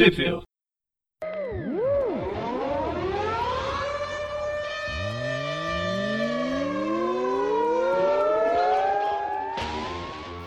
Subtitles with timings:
[0.00, 0.42] Possível.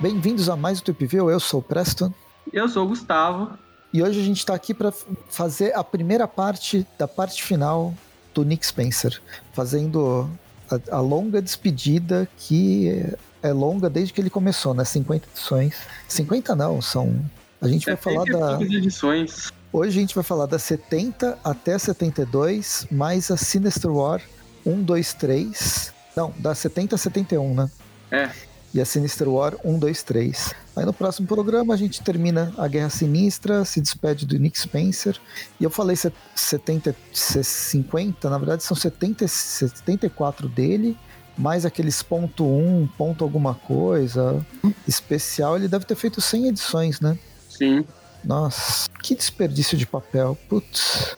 [0.02, 1.30] Bem-vindos a mais um Trip View.
[1.30, 2.12] Eu sou o Preston.
[2.52, 3.56] Eu sou o Gustavo.
[3.94, 7.94] E hoje a gente está aqui para fazer a primeira parte da parte final
[8.34, 10.28] do Nick Spencer, fazendo
[10.68, 14.84] a, a longa despedida que é, é longa desde que ele começou, né?
[14.84, 15.76] 50 edições.
[16.08, 17.24] 50 não, são.
[17.64, 18.62] A gente vai falar da.
[18.62, 19.54] edições.
[19.72, 24.22] Hoje a gente vai falar da 70 até 72, mais a Sinister War
[24.66, 25.94] 1, 2, 3.
[26.14, 27.72] Não, da 70 a 71, né?
[28.12, 28.30] É.
[28.74, 30.54] E a Sinister War 1, 2, 3.
[30.76, 35.18] Aí no próximo programa a gente termina a Guerra Sinistra, se despede do Nick Spencer.
[35.58, 35.96] E eu falei
[36.36, 40.98] 70, 50, na verdade são 70, 74 dele,
[41.38, 44.46] mais aqueles ponto 1, ponto alguma coisa
[44.86, 45.56] especial.
[45.56, 47.18] Ele deve ter feito 100 edições, né?
[47.64, 47.86] Sim.
[48.24, 50.38] Nossa, que desperdício de papel.
[50.48, 51.16] Putz.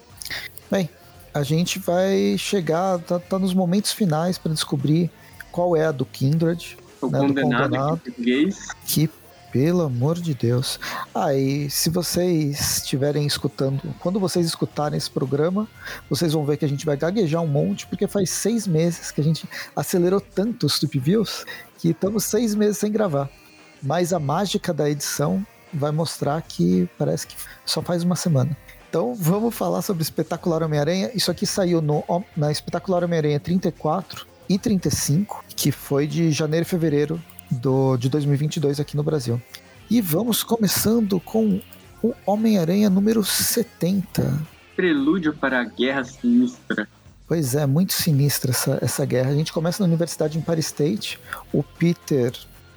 [0.69, 0.89] Bem,
[1.33, 5.11] a gente vai chegar, tá, tá nos momentos finais para descobrir
[5.51, 6.77] qual é a do Kindred.
[7.01, 7.95] O né, do condenado, condenado.
[7.95, 8.67] em português.
[8.85, 9.09] Que,
[9.51, 10.79] pelo amor de Deus.
[11.13, 15.67] Ah, e se vocês estiverem escutando, quando vocês escutarem esse programa,
[16.09, 19.21] vocês vão ver que a gente vai gaguejar um monte, porque faz seis meses que
[19.21, 21.45] a gente acelerou tanto os Tube Views
[21.77, 23.29] que estamos seis meses sem gravar.
[23.81, 25.45] Mas a mágica da edição
[25.75, 28.55] vai mostrar que parece que só faz uma semana.
[28.89, 31.11] Então vamos falar sobre Espetacular Homem-Aranha.
[31.13, 32.03] Isso aqui saiu no,
[32.35, 38.79] na Espetacular Homem-Aranha 34 e 35, que foi de janeiro e fevereiro do, de 2022
[38.79, 39.41] aqui no Brasil.
[39.89, 41.61] E vamos começando com
[42.01, 44.41] o Homem-Aranha número 70.
[44.75, 46.87] Prelúdio para a Guerra Sinistra.
[47.27, 49.31] Pois é, muito sinistra essa, essa guerra.
[49.31, 51.19] A gente começa na universidade em Paris State.
[51.51, 52.31] O Peter.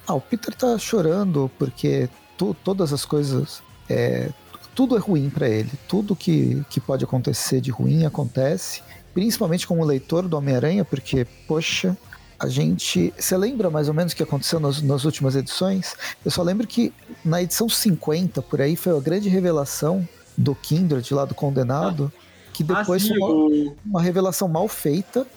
[0.07, 3.61] Ah, o Peter tá chorando porque tu, todas as coisas.
[3.89, 4.29] É,
[4.73, 5.71] tudo é ruim para ele.
[5.87, 8.81] Tudo que, que pode acontecer de ruim acontece.
[9.13, 11.97] Principalmente como leitor do Homem-Aranha, porque, poxa,
[12.39, 13.13] a gente.
[13.17, 15.95] Você lembra mais ou menos o que aconteceu nas, nas, últimas edições?
[16.23, 16.93] Eu só lembro que
[17.25, 22.11] na edição 50, por aí, foi a grande revelação do Kindred lá do Condenado,
[22.53, 25.27] que depois Ah, sim, uma, uma revelação mal feita.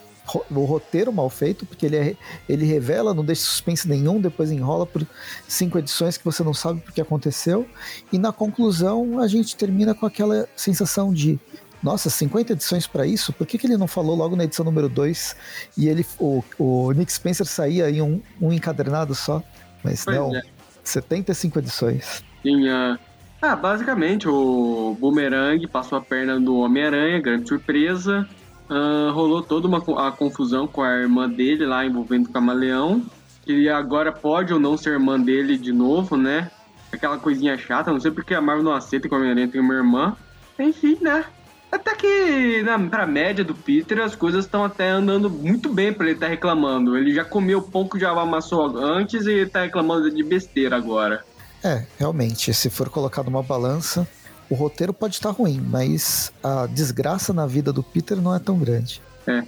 [0.49, 2.15] O roteiro mal feito, porque ele, é-
[2.47, 5.05] ele revela, não deixa suspense nenhum, depois enrola por
[5.47, 7.67] cinco edições que você não sabe porque aconteceu.
[8.11, 11.39] E na conclusão, a gente termina com aquela sensação de
[11.83, 13.33] nossa, 50 edições pra isso?
[13.33, 15.35] Por que, que ele não falou logo na edição número 2
[15.77, 19.43] e ele, o, o Nick Spencer saía em um, um encadernado só?
[19.83, 20.41] Mas Pois não, é.
[20.81, 22.23] 75 edições.
[22.41, 22.97] Tinha.
[23.41, 28.25] Ah, basicamente, o Boomerang passou a perna do Homem-Aranha, grande surpresa.
[28.75, 33.03] Ah, rolou toda uma a confusão com a irmã dele lá envolvendo o camaleão.
[33.45, 36.49] Que agora pode ou não ser irmã dele de novo, né?
[36.91, 39.75] Aquela coisinha chata, não sei porque a Marvel não aceita que o Homem-Aranha tem uma
[39.75, 40.17] irmã.
[40.57, 41.23] Enfim, né?
[41.71, 46.05] Até que, na, pra média do Peter, as coisas estão até andando muito bem pra
[46.05, 46.97] ele estar reclamando.
[46.97, 51.23] Ele já comeu o pão que já amassou antes e tá reclamando de besteira agora.
[51.63, 54.07] É, realmente, se for colocado numa balança,
[54.49, 58.57] o roteiro pode estar ruim, mas a desgraça na vida do Peter não é tão
[58.57, 59.01] grande.
[59.25, 59.39] É.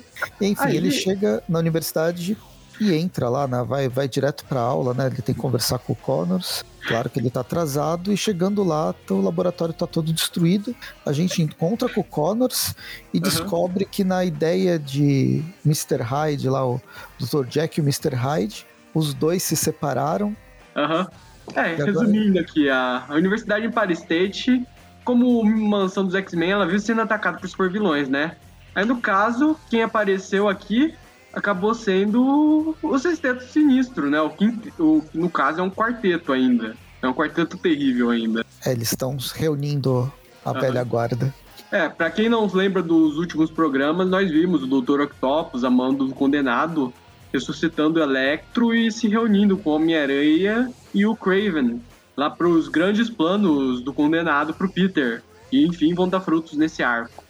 [0.42, 2.38] Enfim, Aí- ele chega na universidade
[2.80, 5.08] e entra lá, né, vai, vai direto pra aula, né?
[5.08, 6.64] Ele tem que conversar com o Connors.
[6.88, 10.76] Claro que ele tá atrasado e chegando lá, tá- o laboratório tá todo destruído.
[11.06, 12.76] A gente encontra com o Connors
[13.14, 16.02] e descobre que na ideia de Mr.
[16.04, 16.82] Hyde, lá, o
[17.20, 17.46] Dr.
[17.48, 18.14] Jack e o Mr.
[18.16, 20.36] Hyde, os dois se separaram.
[20.76, 21.08] Aham.
[21.56, 24.66] É, E agora- resumindo aqui, a, a Universidade em Paris State,
[25.06, 28.36] como mansão dos X-Men, ela viu sendo atacada por supervilões, né?
[28.74, 30.94] Aí no caso, quem apareceu aqui
[31.32, 34.20] acabou sendo o Sexteto Sinistro, né?
[34.20, 36.76] O, quinto, o no caso é um quarteto ainda.
[37.02, 38.44] É um quarteto terrível ainda.
[38.66, 40.12] É, eles estão reunindo
[40.44, 40.60] a Aham.
[40.60, 41.34] velha guarda.
[41.72, 45.02] É, pra quem não lembra dos últimos programas, nós vimos o Dr.
[45.02, 46.94] Octopus, amando o condenado,
[47.32, 51.82] ressuscitando o Electro e se reunindo com o Homem-Aranha e o Craven,
[52.16, 55.22] lá pros grandes planos do condenado pro Peter.
[55.52, 57.24] E enfim, vão dar frutos nesse arco.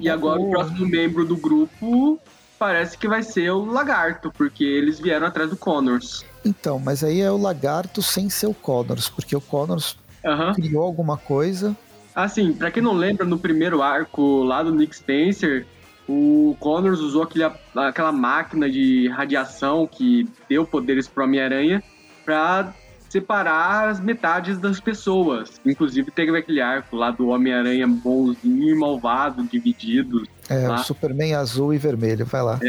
[0.00, 2.18] E É, agora o o- próximo membro do grupo
[2.58, 6.24] parece que vai ser o Lagarto, porque eles vieram atrás do Connors.
[6.44, 10.54] Então, mas aí é o lagarto sem ser o Connors, porque o Connors Aham.
[10.54, 11.76] criou alguma coisa.
[12.14, 15.66] Assim, pra quem não lembra, no primeiro arco lá do Nick Spencer,
[16.08, 17.44] o Connors usou aquele,
[17.74, 21.82] aquela máquina de radiação que deu poderes pro Homem-Aranha
[22.24, 22.72] pra
[23.16, 25.58] separar as metades das pessoas.
[25.64, 30.28] Inclusive teve aquele arco lá do Homem-Aranha bonzinho e malvado, divididos.
[30.48, 30.74] É, Ah.
[30.74, 32.60] o Superman azul e vermelho, vai lá.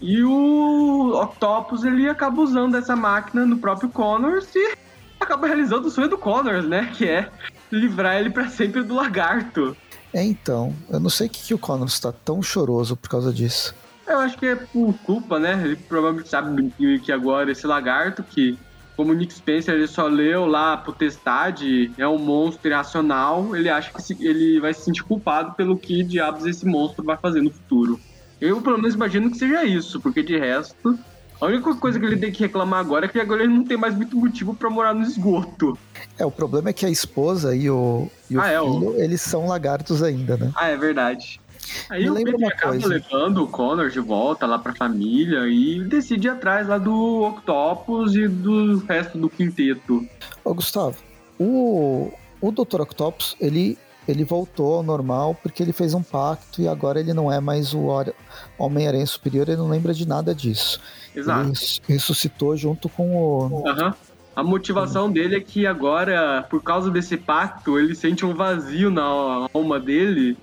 [0.00, 4.74] E o Octopus, ele acaba usando essa máquina no próprio Connors e
[5.20, 6.90] acaba realizando o sonho do Connors, né?
[6.96, 7.28] Que é
[7.70, 9.76] livrar ele para sempre do lagarto.
[10.12, 13.32] É, então, eu não sei o que, que o Connor está tão choroso por causa
[13.32, 13.74] disso.
[14.06, 15.60] Eu acho que é por culpa, né?
[15.64, 16.72] Ele provavelmente sabe
[17.02, 18.56] que agora esse lagarto, que
[18.96, 23.68] como o Nick Spencer ele só leu lá a potestade, é um monstro irracional, ele
[23.68, 27.50] acha que ele vai se sentir culpado pelo que diabos esse monstro vai fazer no
[27.50, 28.00] futuro.
[28.40, 30.98] Eu, pelo menos, imagino que seja isso, porque de resto,
[31.40, 33.76] a única coisa que ele tem que reclamar agora é que agora ele não tem
[33.76, 35.78] mais muito motivo para morar no esgoto.
[36.18, 38.94] É, o problema é que a esposa e o, e o ah, filho, é, o...
[38.96, 40.50] eles são lagartos ainda, né?
[40.54, 41.38] Ah, é verdade.
[41.88, 42.88] Aí Me o Peter acaba coisa.
[42.88, 48.14] levando o Connor de volta lá pra família e decide ir atrás lá do Octopus
[48.14, 50.06] e do resto do quinteto.
[50.44, 50.96] Ô, Gustavo,
[51.38, 52.80] o, o Dr.
[52.82, 57.30] Octopus, ele, ele voltou ao normal porque ele fez um pacto e agora ele não
[57.30, 57.88] é mais o
[58.58, 60.80] Homem-Aranha Superior, ele não lembra de nada disso.
[61.14, 61.48] Exato.
[61.48, 61.54] Ele
[61.88, 63.68] ressuscitou junto com o.
[63.68, 63.94] Aham.
[64.34, 69.48] A motivação dele é que agora, por causa desse pacto, ele sente um vazio na
[69.54, 70.36] alma dele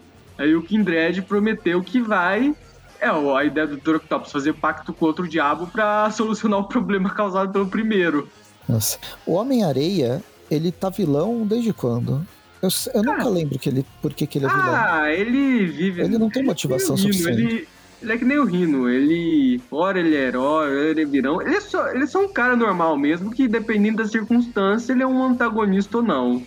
[0.44, 2.54] Aí o Kindred prometeu que vai.
[3.00, 3.96] É, a ideia do Dr.
[3.96, 8.30] Octopus fazer pacto com outro diabo para solucionar o problema causado pelo primeiro.
[8.68, 8.98] Nossa.
[9.26, 12.26] O Homem-Areia, ele tá vilão desde quando?
[12.62, 14.76] Eu, eu nunca lembro que ele, por que, que ele é vilão.
[14.76, 16.02] Ah, ele vive.
[16.02, 17.42] Ele não tem é motivação suficiente.
[17.42, 17.68] Ele,
[18.02, 18.90] ele é que nem o Rino.
[18.90, 19.62] Ele.
[19.70, 21.42] Ora ele é herói, ora ele é virão.
[21.42, 25.04] Ele é, só, ele é só um cara normal mesmo, que dependendo da circunstância, ele
[25.04, 26.44] é um antagonista ou não.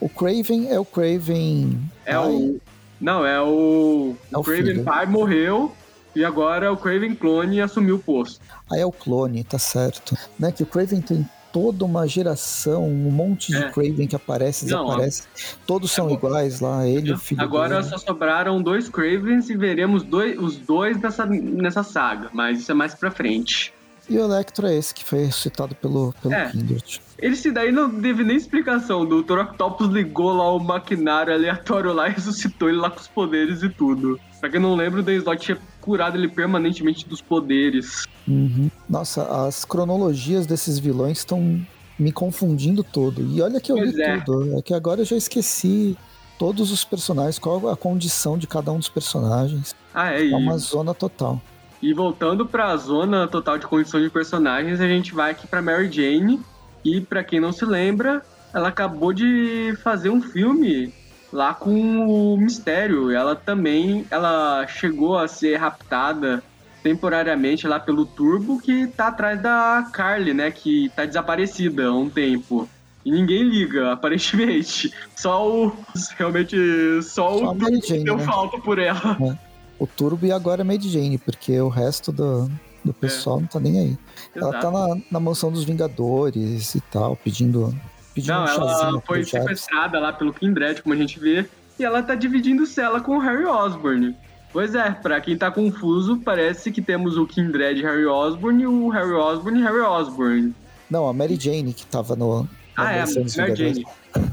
[0.00, 1.78] O Craven é o Craven.
[2.06, 2.26] É Ai.
[2.26, 2.60] o.
[3.00, 4.14] Não, é o.
[4.32, 4.84] É o, Craven filho.
[4.84, 5.74] pai morreu
[6.14, 8.40] e agora o Craven clone assumiu o posto.
[8.70, 10.16] Ah, é o clone, tá certo.
[10.38, 13.70] Né, que o Craven tem toda uma geração, um monte de é.
[13.70, 15.22] Craven que aparece, desaparece.
[15.22, 17.88] Não, Todos são é, iguais lá, ele e o filho Agora dele.
[17.88, 22.74] só sobraram dois Cravens e veremos dois, os dois nessa, nessa saga, mas isso é
[22.74, 23.72] mais pra frente.
[24.08, 26.50] E o Electro é esse que foi ressuscitado pelo, pelo é.
[26.50, 27.00] Kindred.
[27.18, 29.02] Esse daí não teve nem explicação.
[29.02, 29.38] O Dr.
[29.38, 33.68] Octopus ligou lá o maquinário aleatório lá e ressuscitou ele lá com os poderes e
[33.68, 34.18] tudo.
[34.40, 38.04] Pra quem não lembra, o Dan Slott tinha curado ele permanentemente dos poderes.
[38.26, 38.70] Uhum.
[38.88, 41.60] Nossa, as cronologias desses vilões estão
[41.98, 43.22] me confundindo todo.
[43.22, 44.20] E olha que eu pois li é.
[44.20, 44.56] tudo.
[44.58, 45.96] É que agora eu já esqueci
[46.38, 49.74] todos os personagens, qual a condição de cada um dos personagens.
[49.92, 51.42] Ah, é, é uma zona total.
[51.80, 55.62] E voltando para a zona total de condição de personagens, a gente vai aqui para
[55.62, 56.40] Mary Jane.
[56.84, 58.22] E para quem não se lembra,
[58.52, 60.92] ela acabou de fazer um filme
[61.32, 63.10] lá com o Mistério.
[63.10, 66.42] Ela também, ela chegou a ser raptada
[66.82, 72.08] temporariamente lá pelo Turbo, que tá atrás da Carly, né, que tá desaparecida há um
[72.08, 72.68] tempo.
[73.04, 74.92] E ninguém liga, aparentemente.
[75.14, 75.76] Só o.
[76.16, 76.56] Realmente,
[77.02, 78.24] só, só o Turbo deu né?
[78.24, 79.16] falta por ela.
[79.20, 79.47] É
[79.78, 82.50] o Turbo e agora a Made Jane, porque o resto do,
[82.84, 83.40] do pessoal é.
[83.42, 83.98] não tá nem aí.
[84.34, 84.54] Exato.
[84.54, 87.74] Ela tá na, na mansão dos Vingadores e tal, pedindo.
[88.14, 91.48] pedindo não, um ela foi sequestrada lá pelo Kindred, como a gente vê,
[91.78, 94.16] e ela tá dividindo cela com o Harry Osborn.
[94.52, 98.88] Pois é, pra quem tá confuso, parece que temos o Kindred Harry Osborn e o
[98.88, 100.54] Harry Osborn e Harry Osborn.
[100.90, 102.48] Não, a Mary Jane que tava no.
[102.74, 103.84] Ah, é, a Mary Jane.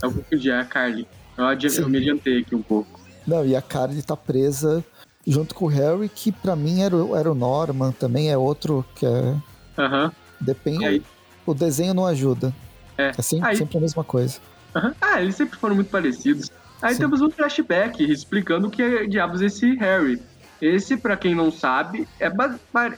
[0.02, 1.06] Eu confundi, é a Carly.
[1.38, 3.00] Eu, eu me adiantei aqui um pouco.
[3.28, 4.84] Não, e a Carly tá presa
[5.28, 9.06] junto com o Harry, que para mim era, era o Norman, também é outro que
[9.06, 9.36] é.
[9.78, 10.12] Aham.
[10.40, 11.02] Depende.
[11.46, 12.54] O desenho não ajuda.
[12.98, 13.56] É, é sempre, Aí...
[13.56, 14.40] sempre a mesma coisa.
[14.76, 14.94] Uhum.
[15.02, 16.52] Ah, eles sempre foram muito parecidos.
[16.82, 17.02] Aí Sim.
[17.02, 20.22] temos um flashback explicando o que é diabos esse Harry.
[20.62, 22.32] Esse, para quem não sabe, é,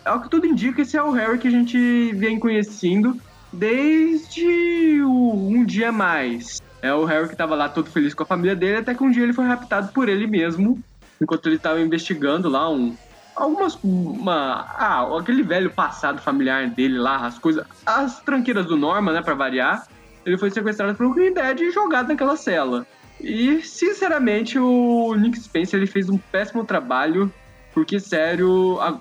[0.05, 3.19] é o que tudo indica, esse é o Harry que a gente vem conhecendo
[3.51, 6.62] desde o Um Dia Mais.
[6.81, 9.10] É o Harry que tava lá todo feliz com a família dele, até que um
[9.10, 10.81] dia ele foi raptado por ele mesmo
[11.21, 12.95] enquanto ele estava investigando lá um
[13.36, 19.13] algumas uma ah, aquele velho passado familiar dele lá, as coisas, as tranqueiras do Norman,
[19.13, 19.88] né, para variar.
[20.25, 22.86] Ele foi sequestrado pelo Green Dead e jogado naquela cela.
[23.21, 27.31] E, sinceramente, o Nick Spencer ele fez um péssimo trabalho,
[27.74, 29.00] porque, sério, a,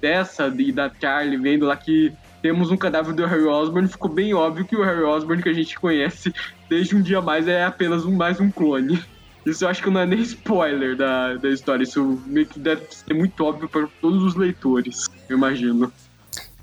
[0.00, 4.34] dessa e da Charlie vendo lá que temos um cadáver do Harry Osborn, ficou bem
[4.34, 6.32] óbvio que o Harry Osborn que a gente conhece
[6.68, 9.02] desde um dia mais é apenas um, mais um clone.
[9.44, 11.82] Isso eu acho que não é nem spoiler da, da história.
[11.82, 15.92] Isso meio que deve ser muito óbvio para todos os leitores, eu imagino.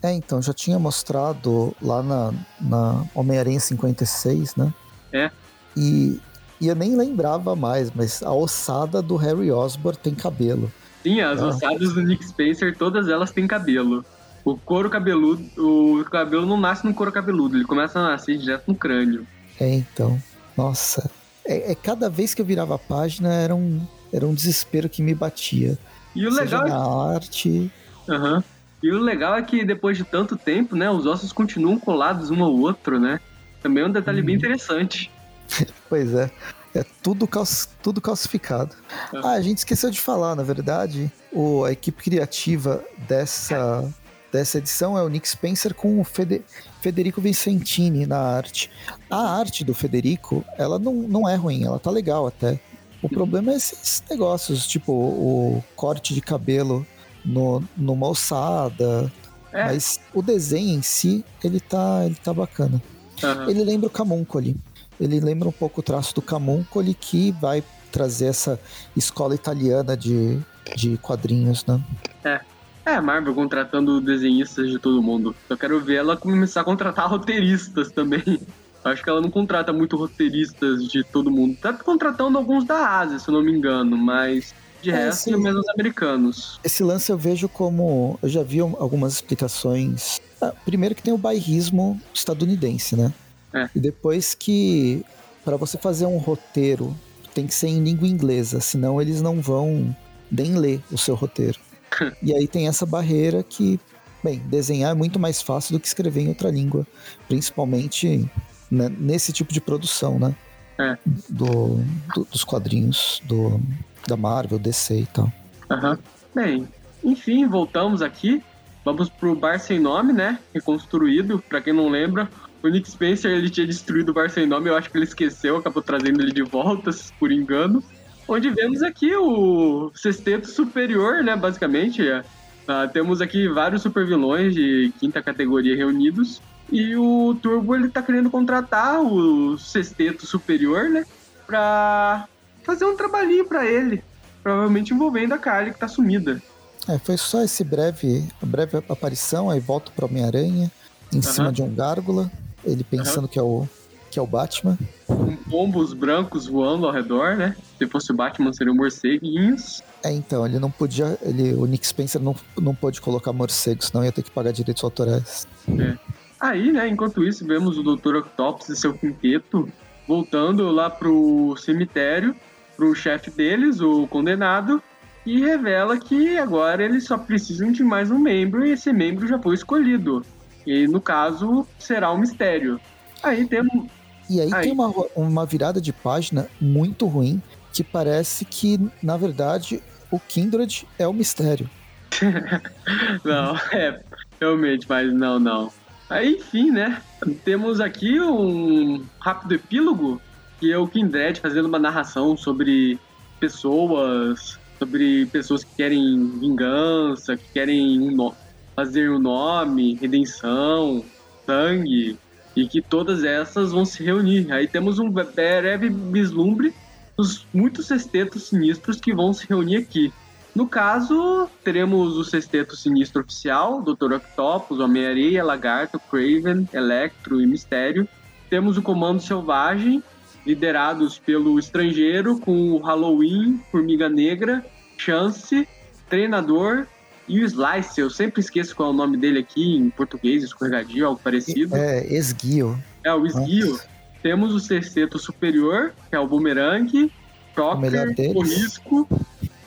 [0.01, 4.73] É, então, já tinha mostrado lá na, na Homem-Aranha 56, né?
[5.11, 5.29] É.
[5.75, 6.19] E,
[6.59, 10.71] e eu nem lembrava mais, mas a ossada do Harry Osborn tem cabelo.
[11.03, 11.45] Sim, as é.
[11.45, 14.05] ossadas do Nick Spencer, todas elas têm cabelo.
[14.45, 18.63] O couro cabeludo, o cabelo não nasce no couro cabeludo, ele começa a nascer direto
[18.67, 19.27] no crânio.
[19.59, 20.21] É, então.
[20.55, 21.09] Nossa,
[21.49, 23.81] é, é, cada vez que eu virava a página era um,
[24.13, 25.79] era um desespero que me batia.
[26.15, 27.71] E o legal é na arte.
[28.07, 28.43] Uhum.
[28.83, 32.43] E o legal é que depois de tanto tempo, né, os ossos continuam colados um
[32.43, 33.19] ao outro, né?
[33.63, 34.25] Também é um detalhe hum.
[34.25, 34.39] bem uhum.
[34.39, 35.11] interessante.
[35.89, 36.29] pois é.
[36.75, 38.75] É tudo, calci tudo calcificado.
[39.23, 43.91] Ah, a gente esqueceu de falar, na verdade, o, a equipe criativa dessa,
[44.31, 46.41] dessa edição é o Nick Spencer com o Fede
[46.81, 48.71] Federico Vicentini na arte.
[49.09, 52.59] A arte do Federico, ela não, não é ruim, ela tá legal até.
[53.01, 56.85] O problema é esses negócios, tipo o corte de cabelo
[57.23, 59.11] no, numa ossada.
[59.51, 59.65] É.
[59.65, 62.81] Mas o desenho em si, ele tá, ele tá bacana.
[63.21, 63.49] Uhum.
[63.49, 64.55] Ele lembra o Camuncoli.
[64.99, 68.59] Ele lembra um pouco o traço do Camuncoli, que vai trazer essa
[68.95, 70.39] escola italiana de,
[70.75, 71.81] de quadrinhos, né?
[72.23, 72.41] É.
[72.89, 75.35] É, a Marvel contratando desenhistas de todo mundo.
[75.47, 78.23] Eu quero ver ela começar a contratar roteiristas também.
[78.83, 81.55] Acho que ela não contrata muito roteiristas de todo mundo.
[81.61, 85.37] Tá contratando alguns da Ásia, se eu não me engano, mas de é, resto, esse,
[85.37, 86.59] menos americanos.
[86.63, 88.17] Esse lance eu vejo como.
[88.23, 90.19] Eu já vi algumas explicações.
[90.41, 93.13] Ah, primeiro que tem o bairrismo estadunidense, né?
[93.53, 93.69] É.
[93.75, 95.05] E depois que
[95.45, 96.95] para você fazer um roteiro
[97.35, 99.95] tem que ser em língua inglesa, senão eles não vão
[100.31, 101.59] nem ler o seu roteiro.
[102.21, 103.79] e aí tem essa barreira que,
[104.23, 106.85] bem, desenhar é muito mais fácil do que escrever em outra língua,
[107.27, 108.29] principalmente
[108.69, 110.35] né, nesse tipo de produção, né?
[110.77, 110.97] É.
[111.27, 111.83] Do,
[112.15, 113.59] do, dos quadrinhos do,
[114.07, 115.31] da Marvel, DC e tal.
[115.69, 115.97] Uhum.
[116.33, 116.67] Bem,
[117.03, 118.41] enfim, voltamos aqui.
[118.85, 120.39] Vamos pro Bar Sem Nome, né?
[120.53, 121.43] Reconstruído.
[121.49, 122.29] Pra quem não lembra,
[122.63, 124.69] o Nick Spencer ele tinha destruído o Bar Sem Nome.
[124.69, 127.83] Eu acho que ele esqueceu, acabou trazendo ele de volta, por engano.
[128.29, 131.35] Onde vemos aqui o sexteto superior, né?
[131.35, 132.03] Basicamente.
[132.03, 136.39] Uh, temos aqui vários supervilões de quinta categoria reunidos.
[136.71, 141.03] E o Turbo ele tá querendo contratar o sexteto superior, né?
[141.47, 142.27] Pra
[142.63, 144.03] fazer um trabalhinho para ele.
[144.43, 146.39] Provavelmente envolvendo a Carly que tá sumida.
[146.87, 150.71] É, foi só esse breve, breve aparição, aí volta pro Homem-Aranha,
[151.11, 152.31] em cima de um gárgula,
[152.63, 153.67] ele pensando que, é o,
[154.11, 154.77] que é o Batman.
[155.09, 157.55] Com pombos brancos voando ao redor, né?
[157.77, 159.81] Se fosse o Batman, seriam morceguinhos.
[160.03, 161.17] É, então, ele não podia.
[161.21, 164.83] Ele, o Nick Spencer não, não pôde colocar morcegos, senão ia ter que pagar direitos
[164.83, 165.47] autorais.
[165.67, 165.97] É.
[166.39, 168.17] Aí, né, enquanto isso, vemos o Dr.
[168.17, 169.67] Octopus e seu quinteto
[170.07, 172.35] voltando lá pro cemitério,
[172.75, 174.81] pro chefe deles, o condenado,
[175.25, 179.37] e revela que agora eles só precisam de mais um membro e esse membro já
[179.37, 180.25] foi escolhido.
[180.65, 182.79] E no caso, será um mistério.
[183.21, 183.87] Aí temos.
[184.29, 187.41] E aí, aí, tem uma, uma virada de página muito ruim
[187.73, 189.81] que parece que, na verdade,
[190.11, 191.69] o Kindred é o mistério.
[193.23, 194.01] não, é,
[194.39, 195.71] realmente, mas não, não.
[196.09, 197.01] Aí, enfim, né?
[197.43, 200.21] Temos aqui um rápido epílogo,
[200.59, 202.99] que é o Kindred fazendo uma narração sobre
[203.39, 208.31] pessoas, sobre pessoas que querem vingança, que querem um
[208.75, 211.03] fazer um nome, redenção,
[211.45, 212.17] sangue,
[212.61, 214.51] e que todas essas vão se reunir.
[214.51, 216.73] Aí temos um breve vislumbre
[217.17, 220.11] dos muitos sextetos sinistros que vão se reunir aqui.
[220.55, 224.13] No caso, teremos o sexteto sinistro oficial, Dr.
[224.13, 228.07] Octopus, Homem-Areia, Lagarto, Craven, Electro e Mistério.
[228.49, 230.03] Temos o Comando Selvagem,
[230.45, 234.65] liderados pelo Estrangeiro, com o Halloween, Formiga Negra,
[234.97, 235.67] Chance,
[236.09, 236.87] Treinador
[237.29, 238.01] e o Slice.
[238.01, 241.75] Eu sempre esqueço qual é o nome dele aqui em português, escorregadio, algo parecido.
[241.75, 242.77] É, Esguio.
[243.05, 243.71] É, o Esguio.
[243.71, 243.87] Nossa.
[244.21, 247.09] Temos o sexteto superior, que é o Boomerang,
[247.55, 249.07] Shocker, o Risco,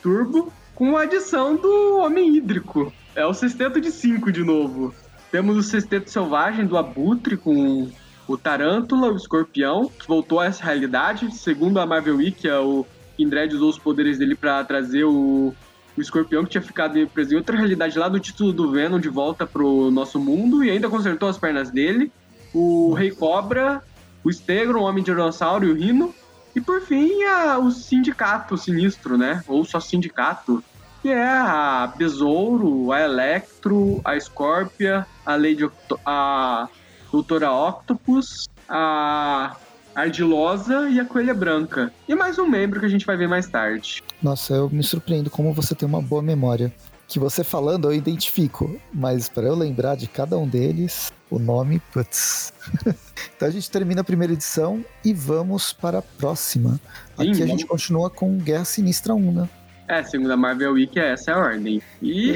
[0.03, 2.93] Turbo com a adição do Homem Hídrico.
[3.15, 4.95] É o sexteto de cinco de novo.
[5.31, 7.89] Temos o sexteto selvagem do Abutre com
[8.27, 11.35] o Tarântula, o Escorpião, que voltou a essa realidade.
[11.35, 15.55] Segundo a Marvel Wiki, é o Kindred usou os poderes dele para trazer o,
[15.97, 19.09] o Escorpião, que tinha ficado preso em outra realidade lá do título do Venom, de
[19.09, 22.11] volta pro nosso mundo, e ainda consertou as pernas dele.
[22.55, 23.83] O Rei Cobra,
[24.25, 26.15] o Stegron, o Homem Dinossauro e o Rino.
[26.55, 29.43] E por fim, a, o Sindicato Sinistro, né?
[29.47, 30.63] Ou só Sindicato,
[31.01, 36.69] que é a Besouro, a Electro, a Scorpia, a Lady Octo a
[37.11, 39.57] Doutora Octopus, a
[39.95, 41.93] Ardilosa e a Coelha Branca.
[42.09, 44.03] E mais um membro que a gente vai ver mais tarde.
[44.23, 46.73] Nossa, eu me surpreendo como você tem uma boa memória.
[47.07, 51.81] Que você falando eu identifico, mas para eu lembrar de cada um deles, o nome,
[51.93, 52.53] putz.
[53.37, 56.81] então a gente termina a primeira edição e vamos para a próxima.
[57.19, 59.49] Aqui Sim, a gente continua com Guerra Sinistra 1, né?
[59.89, 61.83] É, segundo a Marvel Week, essa é a ordem.
[62.01, 62.33] E.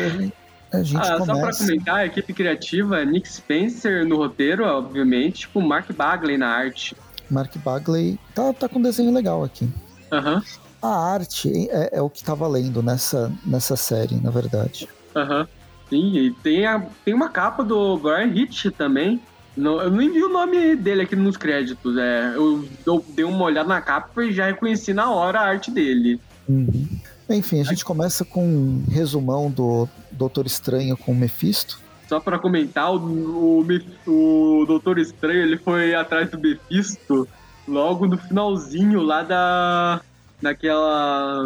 [0.73, 5.61] A gente ah, Só pra comentar, a equipe criativa, Nick Spencer no roteiro, obviamente, com
[5.61, 6.95] Mark Bagley na arte.
[7.31, 9.69] Mark Bagley tá, tá com um desenho legal aqui.
[10.13, 10.43] Uhum.
[10.83, 14.89] A arte é, é, o que tá valendo nessa, nessa série, na verdade.
[15.15, 15.47] Uhum.
[15.89, 19.21] Sim, e tem, a, tem uma capa do Brian Hitch também,
[19.57, 21.97] Não, eu nem vi o nome dele aqui nos créditos.
[21.97, 25.71] É, eu, eu dei uma olhada na capa e já reconheci na hora a arte
[25.71, 26.21] dele.
[26.49, 26.87] Uhum.
[27.31, 31.81] Enfim, a gente começa com um resumão do Doutor Estranho com o Mephisto.
[32.09, 33.67] Só para comentar, o, o,
[34.07, 37.29] o, Doutor Estranho ele foi atrás do Mephisto
[37.67, 40.01] logo no finalzinho lá da.
[40.41, 41.43] daquela.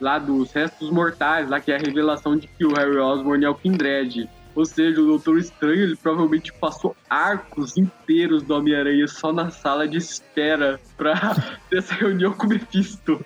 [0.00, 3.50] lá dos restos mortais, lá que é a revelação de que o Harry Osborn é
[3.50, 4.28] o Kindred.
[4.54, 9.86] Ou seja, o Doutor Estranho ele provavelmente passou arcos inteiros do Homem-Aranha só na sala
[9.86, 11.14] de espera pra
[11.70, 13.24] ter essa reunião com o Mephisto.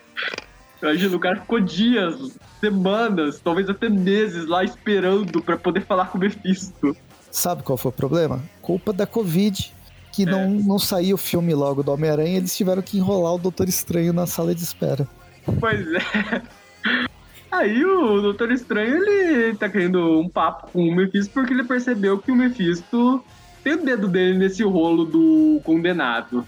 [0.85, 6.19] Imagina, o cara ficou dias, semanas, talvez até meses lá esperando para poder falar com
[6.19, 6.95] o Mephisto.
[7.31, 8.43] Sabe qual foi o problema?
[8.61, 9.73] Culpa da Covid,
[10.13, 10.27] que é.
[10.27, 14.13] não, não saiu o filme logo do Homem-Aranha, eles tiveram que enrolar o Doutor Estranho
[14.13, 15.09] na sala de espera.
[15.59, 16.43] Pois é.
[17.51, 22.19] Aí o Doutor Estranho, ele tá querendo um papo com o Mephisto porque ele percebeu
[22.19, 23.25] que o Mephisto
[23.63, 26.47] tem o dedo dele nesse rolo do condenado.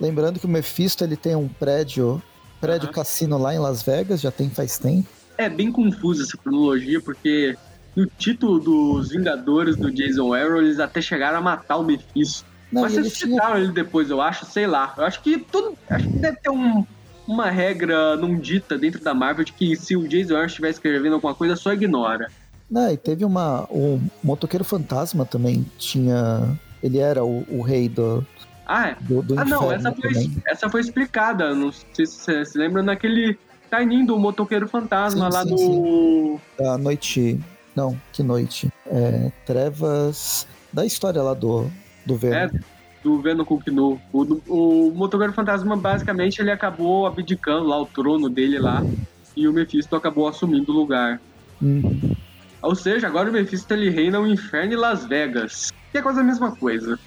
[0.00, 2.22] Lembrando que o Mephisto, ele tem um prédio
[2.64, 2.94] prédio uhum.
[2.94, 5.06] cassino lá em Las Vegas, já tem faz tempo.
[5.36, 7.56] É bem confusa essa cronologia, porque
[7.94, 12.44] no título dos Vingadores do Jason Aaron, eles até chegaram a matar o Mephisto.
[12.72, 13.64] Não, Mas eles citaram tinha...
[13.64, 14.94] ele depois, eu acho, sei lá.
[14.96, 15.76] Eu acho que tudo.
[15.88, 16.84] Acho que deve ter um,
[17.26, 21.14] uma regra não dita dentro da Marvel de que se o Jason Aaron estiver escrevendo
[21.14, 22.28] alguma coisa, só ignora.
[22.70, 23.64] Não, e teve uma.
[23.70, 26.58] O Motoqueiro Fantasma também tinha.
[26.82, 28.26] Ele era o, o rei do,
[28.66, 28.96] ah, é?
[29.00, 31.54] Do, do ah não, essa foi, essa foi explicada.
[31.54, 33.38] Não sei se você se lembra naquele
[33.70, 35.56] Taininho do Motoqueiro Fantasma sim, lá sim, do.
[35.56, 36.40] Sim.
[36.58, 37.40] Da noite.
[37.74, 38.72] Não, que noite?
[38.86, 40.46] É, Trevas.
[40.72, 41.70] Da história lá do,
[42.06, 42.36] do Venom.
[42.36, 42.50] É,
[43.02, 48.28] do Venom com o, o, o Motoqueiro Fantasma, basicamente, ele acabou abdicando lá o trono
[48.28, 48.82] dele lá.
[49.36, 51.20] E o Mephisto acabou assumindo o lugar.
[51.60, 52.14] Uhum.
[52.62, 55.70] Ou seja, agora o Mephisto ele reina o inferno e Las Vegas.
[55.92, 56.98] Que é quase a mesma coisa.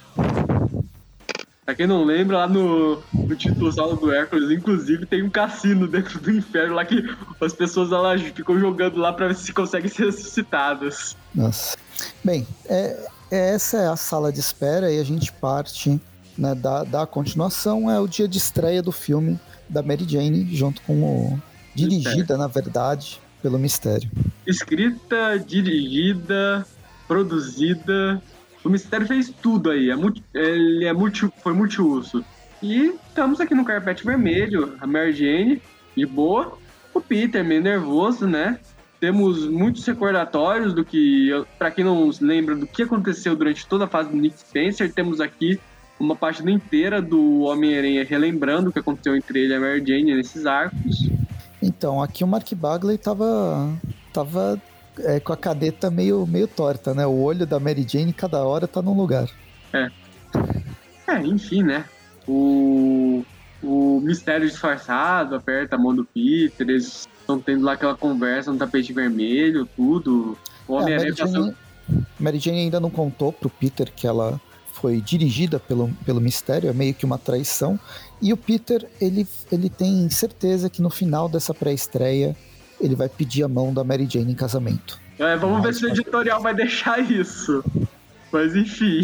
[1.68, 5.86] Pra quem não lembra, lá no, no título solo do Hércules, inclusive, tem um cassino
[5.86, 7.04] dentro do inferno lá que
[7.42, 11.18] as pessoas elas ficam jogando lá pra ver se conseguem ser ressuscitadas.
[11.36, 11.76] Nossa.
[12.24, 16.00] Bem, é, é, essa é a sala de espera e a gente parte
[16.38, 17.92] né, da, da continuação.
[17.92, 21.42] É o dia de estreia do filme da Mary Jane, junto com o.
[21.76, 22.38] Dirigida, Mistério.
[22.38, 24.10] na verdade, pelo Mistério.
[24.48, 26.66] Escrita, dirigida,
[27.10, 28.22] produzida
[28.68, 29.90] o Mistério fez tudo aí.
[29.90, 32.24] É multi, ele é multi, foi multiuso.
[32.62, 34.74] E estamos aqui no carpete vermelho.
[34.80, 35.62] A Mary Jane,
[35.96, 36.58] de boa.
[36.94, 38.60] O Peter, meio nervoso, né?
[39.00, 43.88] Temos muitos recordatórios do que, para quem não lembra do que aconteceu durante toda a
[43.88, 45.60] fase do Nick Spencer, temos aqui
[46.00, 50.16] uma página inteira do Homem-Aranha relembrando o que aconteceu entre ele e a Mary Jane
[50.16, 51.10] nesses arcos.
[51.62, 53.72] Então, aqui o Mark Bagley tava,
[54.12, 54.60] tava
[55.00, 57.06] é, com a cadeta meio, meio torta, né?
[57.06, 59.30] O olho da Mary Jane cada hora tá num lugar.
[59.74, 59.90] É.
[61.08, 61.86] É, enfim, né?
[62.28, 63.24] O,
[63.64, 68.58] o mistério disfarçado aperta a mão do Peter, eles estão tendo lá aquela conversa no
[68.58, 70.38] tapete vermelho, tudo.
[70.68, 71.56] O Homem-Aranha é, Mary, Jane,
[72.20, 74.40] Mary Jane ainda não contou pro Peter que ela
[74.74, 77.80] foi dirigida pelo, pelo mistério, é meio que uma traição.
[78.22, 82.36] E o Peter, ele, ele tem certeza que no final dessa pré-estreia
[82.80, 85.00] ele vai pedir a mão da Mary Jane em casamento.
[85.20, 87.64] É, vamos Mas, ver se o editorial vai deixar isso.
[88.32, 89.02] Mas enfim.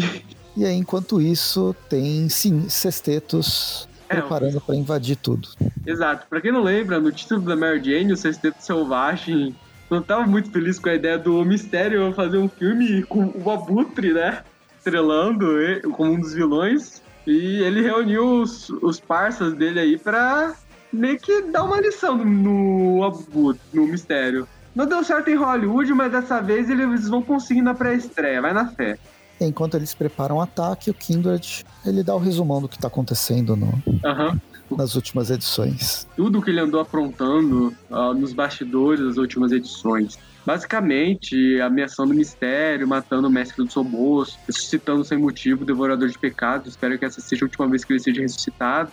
[0.56, 5.48] E aí, enquanto isso, tem sim sextetos é, preparando para invadir tudo.
[5.84, 6.26] Exato.
[6.28, 9.54] Para quem não lembra, no título da Mary Jane, o Sexteto Selvagem
[9.90, 14.12] não estava muito feliz com a ideia do Mistério fazer um filme com o Abutre,
[14.12, 14.42] né?
[14.78, 15.46] Estrelando
[15.92, 17.02] como um dos vilões.
[17.26, 20.54] E ele reuniu os, os parceiros dele aí para
[20.94, 24.48] meio que dá uma lição no, no, no mistério.
[24.74, 28.66] Não deu certo em Hollywood, mas dessa vez eles vão conseguir na pré-estreia, vai na
[28.66, 28.98] fé.
[29.40, 33.56] Enquanto eles preparam o ataque, o Kindred ele dá o resumão do que está acontecendo
[33.56, 34.40] no, uhum.
[34.76, 36.08] nas últimas edições.
[36.16, 40.18] Tudo que ele andou aprontando uh, nos bastidores das últimas edições.
[40.46, 46.18] Basicamente, ameaçando o mistério, matando o mestre do Soboço, ressuscitando sem motivo o devorador de
[46.18, 46.68] pecados.
[46.68, 48.92] Espero que essa seja a última vez que ele seja ressuscitado.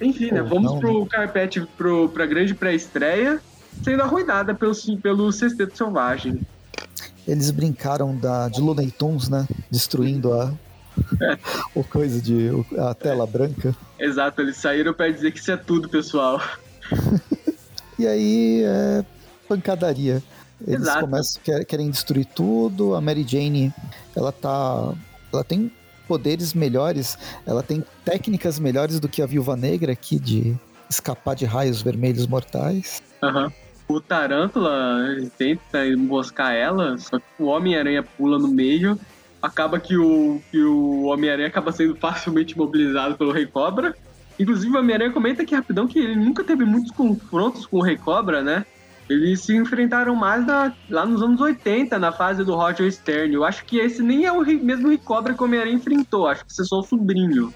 [0.00, 0.42] Enfim, né?
[0.42, 3.40] Vamos pro carpete, pro, pra grande pré-estreia,
[3.82, 6.40] sendo arruinada pelo, pelo Sexteto Selvagem.
[7.26, 9.46] Eles brincaram da, de Looney Tunes, né?
[9.70, 10.52] Destruindo a,
[11.20, 11.38] é.
[11.74, 13.74] o coisa de a tela branca.
[13.98, 16.40] Exato, eles saíram para dizer que isso é tudo, pessoal.
[17.98, 19.04] e aí é
[19.48, 20.22] pancadaria.
[20.66, 21.00] Eles Exato.
[21.00, 22.94] começam querem destruir tudo.
[22.94, 23.72] A Mary Jane,
[24.14, 24.92] ela tá,
[25.32, 25.70] ela tem
[26.10, 30.56] poderes melhores, ela tem técnicas melhores do que a Viúva Negra aqui de
[30.88, 33.00] escapar de raios vermelhos mortais.
[33.22, 33.48] Uhum.
[33.86, 34.98] O Tarântula
[35.38, 38.98] tenta emboscar ela, só que o Homem-Aranha pula no meio
[39.40, 43.96] acaba que o, que o Homem-Aranha acaba sendo facilmente mobilizado pelo Rei Cobra.
[44.38, 47.96] Inclusive, o Homem-Aranha comenta aqui rapidão que ele nunca teve muitos confrontos com o Rei
[47.96, 48.66] Cobra, né?
[49.10, 53.34] Eles se enfrentaram mais na, lá nos anos 80, na fase do Roger Stern.
[53.34, 56.46] Eu acho que esse nem é o mesmo Rei Cobra que o Homem-Aranha enfrentou, acho
[56.46, 57.52] que esse é só o sobrinho.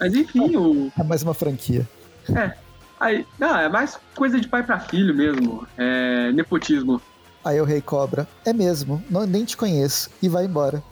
[0.00, 0.90] Mas enfim, o.
[0.98, 1.88] É mais uma franquia.
[2.34, 2.54] É.
[2.98, 5.64] Aí, não, é mais coisa de pai para filho mesmo.
[5.78, 7.00] É nepotismo.
[7.44, 10.82] Aí o Rei Cobra, é mesmo, não, nem te conheço, e vai embora.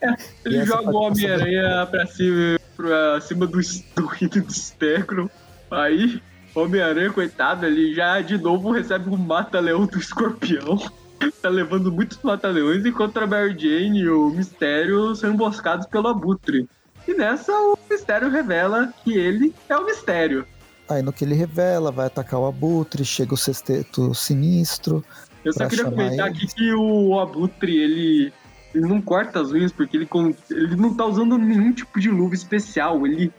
[0.00, 3.58] É, ele joga o Homem-Aranha pra cima, pra cima do,
[3.96, 5.30] do do Stecro.
[5.70, 6.22] Aí,
[6.58, 10.78] Homem-Aranha, coitado, ele já de novo recebe um mata-leão do escorpião.
[11.42, 16.68] tá levando muitos mata-leões, enquanto a Mary Jane e o Mistério são emboscados pelo Abutre.
[17.06, 20.46] E nessa, o Mistério revela que ele é o Mistério.
[20.88, 25.04] Aí no que ele revela, vai atacar o Abutre, chega o Sexteto Sinistro.
[25.44, 26.36] Eu só queria comentar ele.
[26.36, 28.32] aqui que o Abutre, ele,
[28.74, 30.08] ele não corta as unhas porque ele,
[30.50, 33.06] ele não tá usando nenhum tipo de luva especial.
[33.06, 33.32] Ele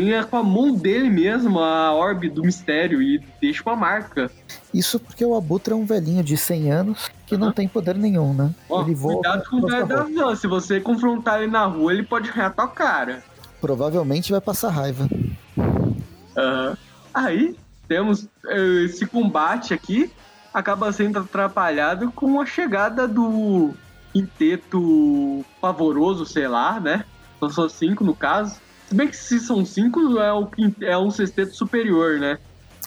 [0.00, 4.30] ganha com a mão dele mesmo a orbe do mistério e deixa uma marca.
[4.72, 7.40] Isso porque o Abutre é um velhinho de 100 anos que uhum.
[7.40, 8.54] não tem poder nenhum, né?
[8.68, 10.36] Ó, ele voa cuidado com o velho da van.
[10.36, 13.22] Se você confrontar ele na rua, ele pode arranhar tua cara.
[13.60, 15.08] Provavelmente vai passar raiva.
[15.56, 16.76] Uhum.
[17.14, 17.56] Aí
[17.88, 20.10] temos eh, esse combate aqui,
[20.52, 23.72] acaba sendo atrapalhado com a chegada do
[24.12, 27.04] quinteto pavoroso, sei lá, né?
[27.40, 28.60] São só cinco no caso.
[28.88, 30.48] Se bem que se são cinco, é, o,
[30.82, 32.38] é um sexteto superior, né?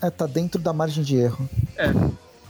[0.01, 1.49] É, tá dentro da margem de erro.
[1.75, 1.91] É.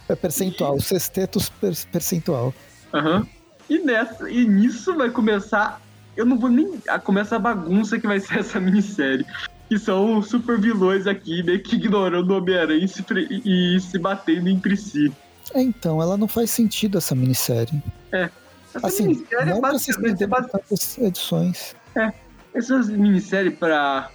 [0.07, 0.81] É percentual, e...
[0.81, 2.53] sexteto per percentual.
[2.93, 3.19] Aham.
[3.19, 3.27] Uhum.
[3.69, 5.79] E, nessa, e nisso vai começar.
[6.17, 6.81] Eu não vou nem.
[6.87, 9.25] A, começa a bagunça que vai ser essa minissérie
[9.69, 13.05] que são super vilões aqui, meio que ignorando o Homem-Aranha e, se,
[13.45, 15.13] e se batendo entre si.
[15.53, 17.81] É, então, ela não faz sentido essa minissérie.
[18.11, 18.29] É.
[18.73, 20.49] Essa assim, minissérie não é pra se estender base...
[20.49, 21.75] tantas edições.
[21.95, 22.11] É.
[22.53, 24.09] Essa minissérie pra...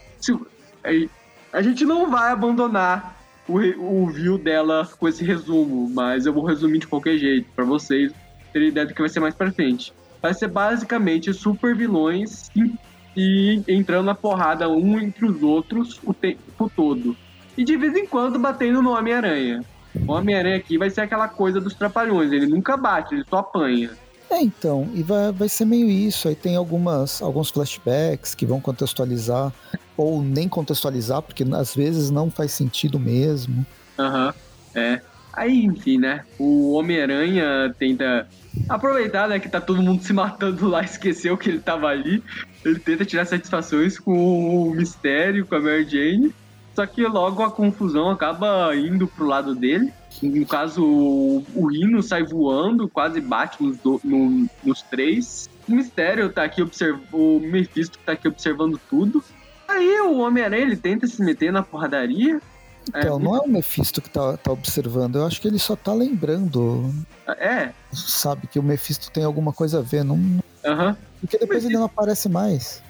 [1.52, 3.16] A gente não vai abandonar
[3.48, 7.64] o, o view dela com esse resumo, mas eu vou resumir de qualquer jeito, para
[7.64, 8.12] vocês
[8.52, 9.92] terem ideia do que vai ser mais pra frente.
[10.20, 12.50] Vai ser basicamente super vilões
[13.16, 17.16] e entrando na porrada um entre os outros o tempo todo.
[17.56, 19.62] E de vez em quando batendo no Homem-Aranha.
[20.06, 23.90] O Homem-Aranha aqui vai ser aquela coisa dos trapalhões, ele nunca bate, ele só apanha.
[24.34, 26.26] É, então, e vai, vai ser meio isso.
[26.26, 29.52] Aí tem algumas, alguns flashbacks que vão contextualizar,
[29.96, 33.64] ou nem contextualizar, porque às vezes não faz sentido mesmo.
[33.96, 35.00] Aham, uhum, é.
[35.32, 36.24] Aí, enfim, né?
[36.38, 38.26] O Homem-Aranha tenta
[38.68, 42.22] aproveitar, né, que tá todo mundo se matando lá, esqueceu que ele tava ali.
[42.64, 46.34] Ele tenta tirar satisfações com o mistério, com a Mary Jane.
[46.74, 49.92] Só que logo a confusão acaba indo pro lado dele.
[50.22, 55.48] No caso, o, o Rino sai voando, quase bate nos, do, no, nos três.
[55.68, 57.06] O Mistério tá aqui observando.
[57.12, 59.22] O Mephisto tá aqui observando tudo.
[59.66, 62.40] Aí o Homem-Aranha ele tenta se meter na porradaria.
[62.88, 65.74] Então, é, não é o Mephisto que tá, tá observando, eu acho que ele só
[65.74, 66.92] tá lembrando.
[67.38, 67.70] É.
[67.92, 70.18] Sabe, que o Mephisto tem alguma coisa a ver, não.
[70.64, 70.88] Aham.
[70.88, 70.96] Uhum.
[71.20, 72.82] Porque depois ele não aparece mais.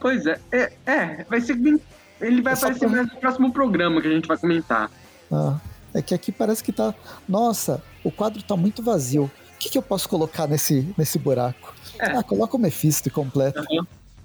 [0.00, 1.80] Pois é, é, é vai ser bem.
[2.20, 3.02] Ele vai é aparecer pra...
[3.04, 4.90] no próximo programa que a gente vai comentar.
[5.30, 5.58] Ah,
[5.94, 6.94] é que aqui parece que tá.
[7.28, 9.24] Nossa, o quadro tá muito vazio.
[9.24, 11.74] O que, que eu posso colocar nesse, nesse buraco?
[11.98, 12.16] É.
[12.16, 13.60] Ah, coloca o Mephisto completo.
[13.70, 13.84] Uhum.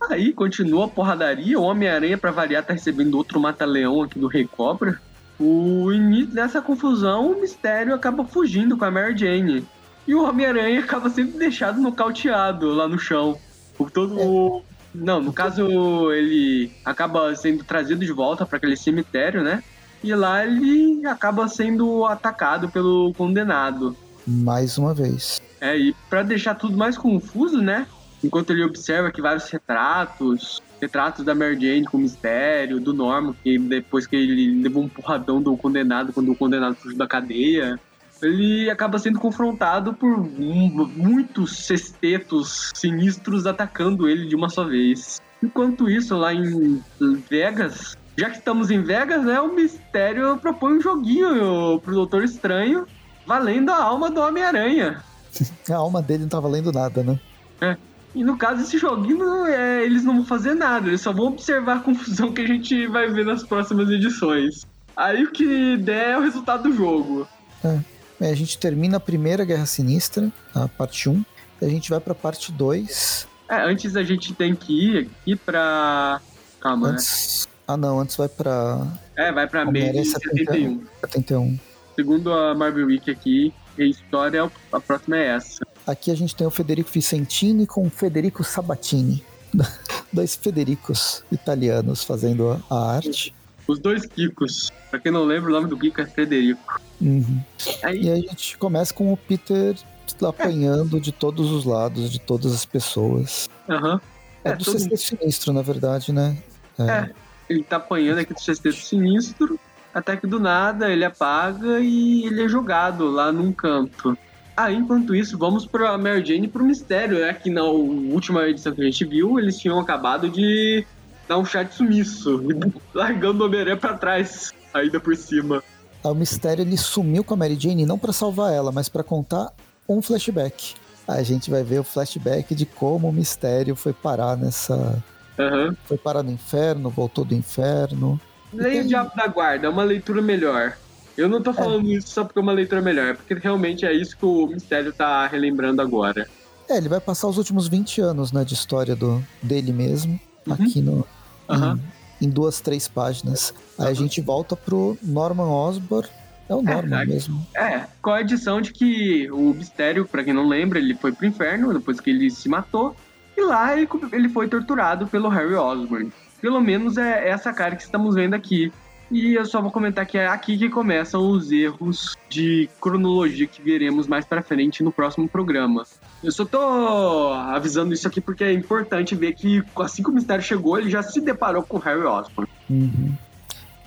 [0.09, 1.59] Aí continua a porradaria.
[1.59, 4.99] O Homem-Aranha, pra variar, tá recebendo outro mata-leão aqui do Rei Cobra.
[5.39, 9.65] O início dessa confusão, o mistério acaba fugindo com a Mary Jane.
[10.07, 13.37] E o Homem-Aranha acaba sendo deixado nocauteado lá no chão.
[13.77, 14.63] Por todo o.
[14.93, 19.61] Não, no caso, ele acaba sendo trazido de volta para aquele cemitério, né?
[20.03, 23.95] E lá ele acaba sendo atacado pelo condenado.
[24.27, 25.41] Mais uma vez.
[25.61, 27.87] É, e para deixar tudo mais confuso, né?
[28.23, 33.35] Enquanto ele observa que vários retratos, retratos da Mary Jane com o mistério, do Norman,
[33.43, 37.79] que depois que ele levou um porradão do condenado quando o condenado fugiu da cadeia,
[38.21, 45.21] ele acaba sendo confrontado por muitos sextetos sinistros atacando ele de uma só vez.
[45.43, 46.81] Enquanto isso, lá em
[47.29, 52.85] Vegas, já que estamos em Vegas, né, o Mistério propõe um joguinho pro Doutor Estranho,
[53.25, 55.03] valendo a alma do Homem-Aranha.
[55.69, 57.19] a alma dele não tá valendo nada, né?
[57.61, 57.77] É.
[58.13, 61.77] E no caso, esse joguinho, é, eles não vão fazer nada, eles só vão observar
[61.77, 64.65] a confusão que a gente vai ver nas próximas edições.
[64.95, 67.27] Aí o que der é o resultado do jogo.
[67.63, 67.95] É.
[68.19, 71.23] É, a gente termina a primeira Guerra Sinistra, a parte 1,
[71.61, 73.27] e a gente vai pra parte 2.
[73.49, 76.21] É, antes a gente tem que ir aqui pra.
[76.59, 76.93] Calma, né?
[76.93, 77.47] antes...
[77.47, 77.54] né?
[77.67, 78.85] Ah, não, antes vai pra.
[79.15, 80.83] É, vai pra May 71.
[81.01, 81.59] 71.
[81.95, 85.65] Segundo a Marvel Week aqui, a história, a próxima é essa.
[85.87, 89.23] Aqui a gente tem o Federico Vicentini com o Federico Sabatini.
[90.11, 93.33] Dois Federicos italianos fazendo a arte.
[93.67, 94.71] Os dois Kikos.
[94.91, 96.79] Pra quem não lembra, o nome do Kiko é Federico.
[97.01, 97.41] Uhum.
[97.81, 98.03] Aí...
[98.03, 99.75] E aí a gente começa com o Peter
[100.23, 100.99] apanhando é.
[100.99, 103.49] de todos os lados, de todas as pessoas.
[103.67, 103.99] Uhum.
[104.43, 104.79] É, é do todo...
[104.79, 106.37] sexteto sinistro, na verdade, né?
[106.77, 106.83] É.
[106.83, 107.09] é.
[107.49, 109.59] Ele tá apanhando aqui do sexteto sinistro,
[109.93, 114.17] até que do nada ele apaga e ele é jogado lá num canto.
[114.57, 117.33] Ah, enquanto isso, vamos pra Mary Jane pro mistério, né?
[117.33, 120.85] Que na última edição que a gente viu, eles tinham acabado de
[121.27, 122.41] dar um chat sumiço,
[122.93, 125.61] largando o Homem-Aranha pra trás, ainda por cima.
[126.03, 129.03] Ah, o mistério ele sumiu com a Mary Jane não para salvar ela, mas para
[129.03, 129.51] contar
[129.89, 130.75] um flashback.
[131.07, 135.03] A gente vai ver o flashback de como o mistério foi parar nessa.
[135.37, 135.75] Uhum.
[135.83, 138.19] Foi parar no inferno, voltou do inferno.
[138.53, 140.77] Leia o Diabo da Guarda, é uma leitura melhor.
[141.17, 141.53] Eu não tô é.
[141.53, 141.93] falando é.
[141.93, 144.91] isso só porque é uma leitura melhor, é porque realmente é isso que o mistério
[144.93, 146.27] tá relembrando agora.
[146.69, 150.53] É, ele vai passar os últimos 20 anos né, de história do, dele mesmo, uhum.
[150.53, 151.07] aqui no,
[151.47, 151.79] uhum.
[152.19, 153.53] em, em, duas, três páginas.
[153.77, 156.09] Aí a gente volta pro Norman Osborn.
[156.47, 157.45] É o Norman é, mesmo.
[157.55, 161.25] É, com a edição de que o mistério, para quem não lembra, ele foi pro
[161.25, 162.95] inferno depois que ele se matou.
[163.37, 166.11] E lá ele, ele foi torturado pelo Harry Osborn.
[166.41, 168.71] Pelo menos é essa cara que estamos vendo aqui.
[169.11, 173.61] E eu só vou comentar que é aqui que começam os erros de cronologia que
[173.61, 175.83] veremos mais para frente no próximo programa.
[176.23, 180.43] Eu só tô avisando isso aqui porque é importante ver que assim que o mistério
[180.43, 182.49] chegou, ele já se deparou com o Harry Osborn.
[182.69, 183.13] Uhum.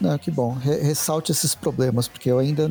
[0.00, 0.52] Não, que bom.
[0.52, 2.66] Re ressalte esses problemas, porque eu ainda.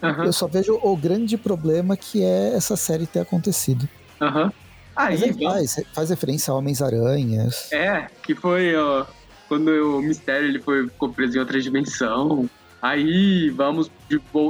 [0.00, 0.24] Uhum.
[0.24, 3.88] Eu só vejo o grande problema que é essa série ter acontecido.
[4.20, 4.44] Aham.
[4.44, 4.50] Uhum.
[4.98, 7.70] Aí, faz, faz referência a Homens-Aranhas.
[7.72, 9.06] É, que foi ó,
[9.46, 12.50] quando o mistério ele foi, ficou preso em outra dimensão.
[12.82, 13.90] Aí vamos,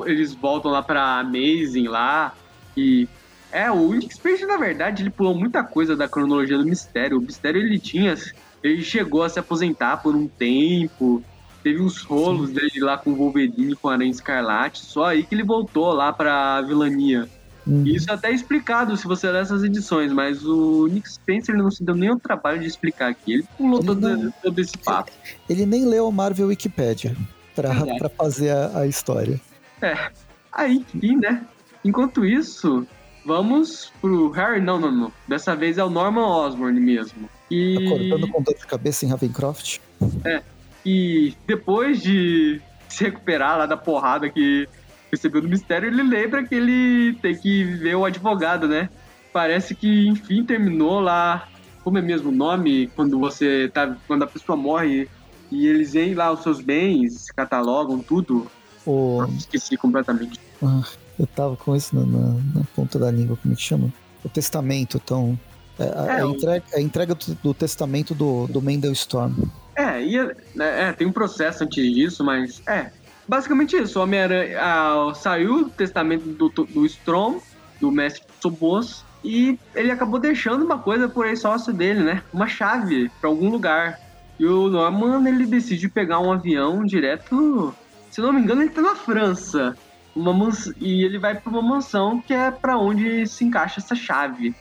[0.07, 2.35] eles voltam lá pra Amazing lá.
[2.75, 3.07] E
[3.53, 7.19] é, o Nick Space, na verdade, ele pulou muita coisa da cronologia do mistério.
[7.19, 8.15] O mistério ele tinha.
[8.63, 11.23] Ele chegou a se aposentar por um tempo.
[11.63, 12.55] Teve uns rolos Sim.
[12.55, 14.81] dele lá com o Wolverine, com a Aranha Escarlate.
[14.81, 17.29] Só aí que ele voltou lá pra vilania.
[17.69, 17.87] Uhum.
[17.87, 21.85] Isso é até explicado se você ler essas edições, mas o Nick Spencer não se
[21.85, 23.35] deu nem o trabalho de explicar aqui.
[23.35, 25.13] Ele pulou ele todo, não, todo, esse papo.
[25.49, 27.15] Ele, ele, nem leu o Marvel Wikipedia
[27.55, 27.71] pra.
[27.99, 29.39] Pra fazer a, a, história.
[29.83, 30.11] É.
[30.51, 31.45] Aí, enfim, né?
[31.85, 32.87] Enquanto isso,
[33.27, 34.63] vamos pro Harry.
[34.63, 35.13] Não, não, não.
[35.29, 37.29] Dessa vez é o Norman Osborn mesmo.
[37.51, 37.87] E...
[37.87, 39.79] Acordando com dor de cabeça em Ravencroft.
[40.25, 40.43] É.
[40.87, 44.67] E depois de se recuperar lá da porrada que
[45.11, 48.89] recebeu do mistério, ele lembra que ele tem que ver o advogado, né?
[49.33, 51.49] Parece que, enfim, terminou lá.
[51.85, 52.89] Como é mesmo o nome?
[52.95, 53.97] Quando você tá.
[54.07, 55.09] Quando a pessoa morre
[55.51, 58.51] e eles veem lá os seus bens, catalogam tudo.
[58.87, 59.25] O...
[59.37, 60.41] Esqueci completamente.
[60.63, 60.83] Ah,
[61.19, 63.93] eu tava com isso na, na, na, ponta da língua, como é que chama?
[64.25, 65.39] O testamento, então.
[65.79, 69.35] É, a, é, a, entrega, a entrega do, do, testamento do, do Mendel Storm.
[69.77, 70.17] É, e,
[70.57, 72.91] né, é, tem um processo antes disso, mas é,
[73.29, 73.99] basicamente isso.
[73.99, 77.41] O Homem-Aranha ah, saiu do testamento do, do Strom,
[77.81, 82.23] do mestre Sobos, e ele acabou deixando uma coisa por aí sócio dele, né?
[82.33, 84.01] Uma chave para algum lugar.
[84.39, 87.75] E o Norman, ele decide pegar um avião direto.
[88.11, 89.77] Se não me engano, ele tá na França.
[90.15, 90.73] Uma mans...
[90.81, 94.55] E ele vai para uma mansão que é para onde se encaixa essa chave.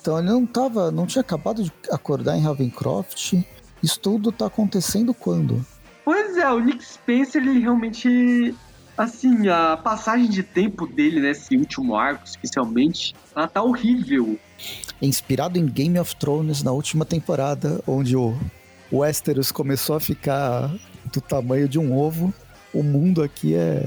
[0.00, 0.90] Então ele não tava.
[0.90, 3.34] não tinha acabado de acordar em Ravencroft.
[3.80, 5.64] Isso tudo tá acontecendo quando?
[6.38, 8.54] É, o Nick Spencer, ele realmente.
[8.96, 14.36] Assim, a passagem de tempo dele nesse último arco, especialmente, ela tá horrível.
[15.00, 18.36] Inspirado em Game of Thrones na última temporada, onde o
[18.92, 20.74] Westeros começou a ficar
[21.12, 22.34] do tamanho de um ovo,
[22.74, 23.82] o mundo aqui é,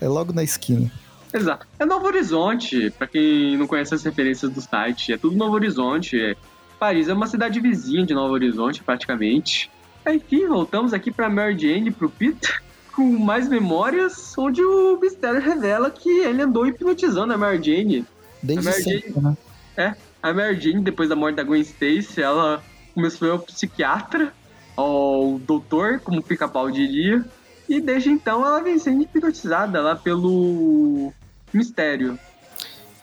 [0.00, 0.92] é logo na esquina.
[1.32, 1.66] Exato.
[1.78, 6.36] É Novo Horizonte, para quem não conhece as referências do site, é tudo Novo Horizonte.
[6.78, 9.70] Paris é uma cidade vizinha de Novo Horizonte, praticamente.
[10.06, 12.62] Enfim, voltamos aqui para Mary Jane e pro Peter
[12.94, 18.04] com mais memórias, onde o mistério revela que ele andou hipnotizando a Mary Jane.
[18.42, 19.36] Desde a Mary sempre, Jane, né?
[19.76, 22.62] É, a Mary Jane, depois da morte da Gwen Stacy, ela
[22.94, 24.32] começou a ir ao psiquiatra,
[24.76, 27.24] ao doutor, como o pica-pau diria,
[27.68, 31.12] e desde então ela vem sendo hipnotizada lá pelo
[31.52, 32.18] mistério.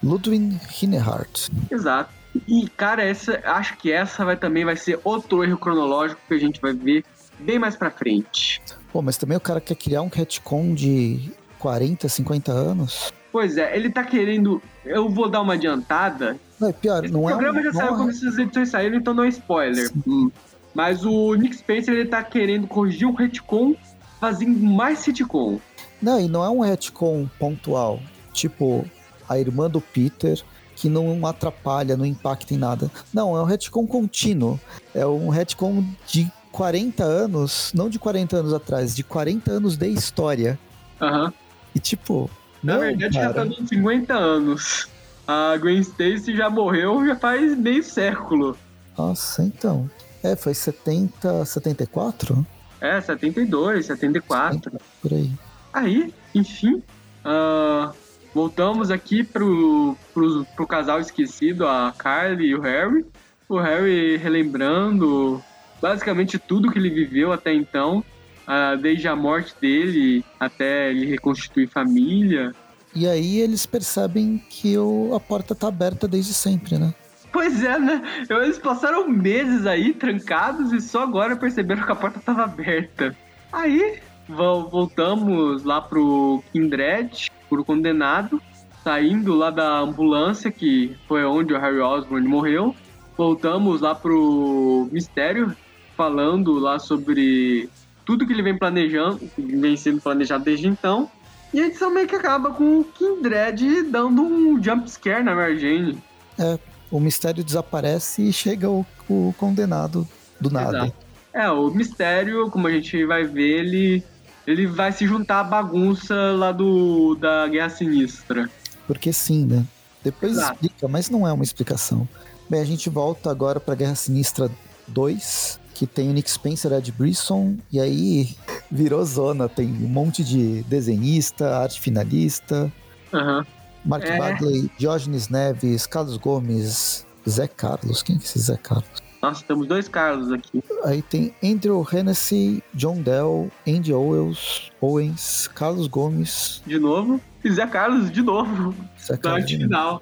[0.04, 1.50] Ludwig Hinehart.
[1.72, 2.19] Exato.
[2.48, 6.40] E, cara, essa, acho que essa vai também vai ser outro erro cronológico que a
[6.40, 7.04] gente vai ver
[7.40, 8.62] bem mais pra frente.
[8.92, 13.14] Pô, mas também o cara quer criar um retcon de 40, 50 anos?
[13.32, 14.62] Pois é, ele tá querendo.
[14.84, 16.38] Eu vou dar uma adiantada.
[16.60, 17.34] Não, é pior, Esse não é.
[17.34, 19.90] O programa já saiu é quando essas edições saíram, então não é spoiler.
[20.08, 20.32] Hum.
[20.74, 23.76] Mas o Nick Spencer ele tá querendo corrigir um retcon
[24.20, 25.60] fazendo mais sitcom.
[26.02, 28.00] Não, e não é um retcon pontual.
[28.34, 28.86] Tipo,
[29.28, 30.42] a irmã do Peter
[30.80, 32.90] que não atrapalha, não impacta em nada.
[33.14, 34.58] Não, é um retcon contínuo.
[34.96, 39.90] É um retcon de 40 anos, não de 40 anos atrás, de 40 anos de
[39.90, 40.58] história.
[41.02, 41.26] Aham.
[41.26, 41.34] Uhum.
[41.76, 42.30] E tipo.
[42.64, 43.28] Na não, verdade, cara.
[43.28, 44.88] já tá nos 50 anos.
[45.28, 48.58] A Gwen Stacy já morreu já faz meio século.
[48.98, 49.90] Nossa, então.
[50.24, 52.46] É, foi 70, 74?
[52.80, 54.72] É, 72, 74.
[55.02, 55.32] Por aí.
[55.74, 56.82] Aí, enfim,
[57.26, 57.94] uh,
[58.34, 63.06] voltamos aqui pro, pro, pro casal esquecido, a Carly e o Harry.
[63.48, 65.44] O Harry relembrando
[65.82, 68.04] basicamente tudo que ele viveu até então,
[68.48, 72.54] uh, desde a morte dele até ele reconstituir família.
[72.94, 76.94] E aí eles percebem que o, a porta tá aberta desde sempre, né?
[77.32, 78.02] Pois é, né?
[78.28, 83.16] Eles passaram meses aí trancados e só agora perceberam que a porta estava aberta.
[83.52, 88.42] Aí voltamos lá pro Kindred, pro condenado,
[88.84, 92.76] saindo lá da ambulância, que foi onde o Harry Osborn morreu.
[93.18, 95.56] Voltamos lá pro Mistério,
[95.98, 97.70] falando lá sobre
[98.06, 101.10] tudo que ele vem planejando, que vem sendo planejado desde então.
[101.54, 105.60] E a edição meio que acaba com o Kindred dando um jump scare na Mary
[105.60, 105.98] Jane.
[106.38, 106.58] É,
[106.92, 110.08] o mistério desaparece e chega o, o condenado
[110.40, 110.78] do nada.
[110.78, 110.94] Exato.
[111.34, 114.04] É, o mistério, como a gente vai ver, ele,
[114.50, 118.50] ele vai se juntar à bagunça lá do, da Guerra Sinistra.
[118.88, 119.64] Porque sim, né?
[120.04, 120.54] Depois Exato.
[120.54, 122.10] explica, mas não é uma explicação.
[122.50, 124.50] Bem, a gente volta agora pra Guerra Sinistra
[124.88, 128.36] 2, que tem o Nick Spencer, Ed Brisson, e aí
[128.72, 129.48] virou zona.
[129.48, 132.74] Tem um monte de desenhista, arte finalista.
[133.14, 133.46] Uhum.
[133.86, 134.18] Mark é.
[134.18, 138.02] Bagley, Diógenes Neves, Carlos Gomes, Zé Carlos.
[138.02, 138.99] Quem é esse Zé Carlos?
[139.22, 140.64] Nossa, temos dois Carlos aqui.
[140.86, 146.62] Aí tem Andrew Hennessy, John Dell, Andy Owens, Owens, Carlos Gomes.
[146.66, 147.20] De novo?
[147.44, 148.74] E Zé Carlos de novo.
[149.02, 149.46] Zé Carlos.
[149.46, 150.02] De final.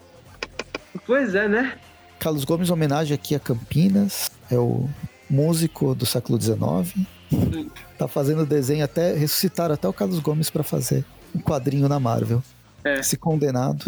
[1.05, 1.77] Pois é, né?
[2.19, 4.29] Carlos Gomes, homenagem aqui a Campinas.
[4.51, 4.87] É o
[5.29, 7.07] músico do século XIX.
[7.97, 9.15] Tá fazendo desenho até.
[9.15, 11.03] Ressuscitaram até o Carlos Gomes para fazer
[11.35, 12.43] um quadrinho na Marvel.
[12.83, 12.99] É.
[12.99, 13.85] Esse condenado.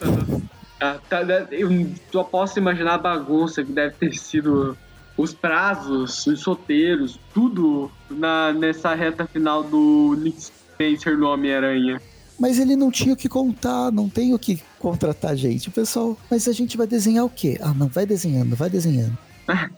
[0.00, 0.42] Uhum.
[0.82, 1.68] Ah, tá, né, eu
[2.10, 4.76] só posso imaginar a bagunça que deve ter sido
[5.16, 12.02] os prazos, os solteiros, tudo na, nessa reta final do Nick Spencer no Homem-Aranha.
[12.36, 15.68] Mas ele não tinha o que contar, não tem o que contratar gente.
[15.68, 17.56] O pessoal, mas a gente vai desenhar o quê?
[17.60, 19.16] Ah, não, vai desenhando, vai desenhando.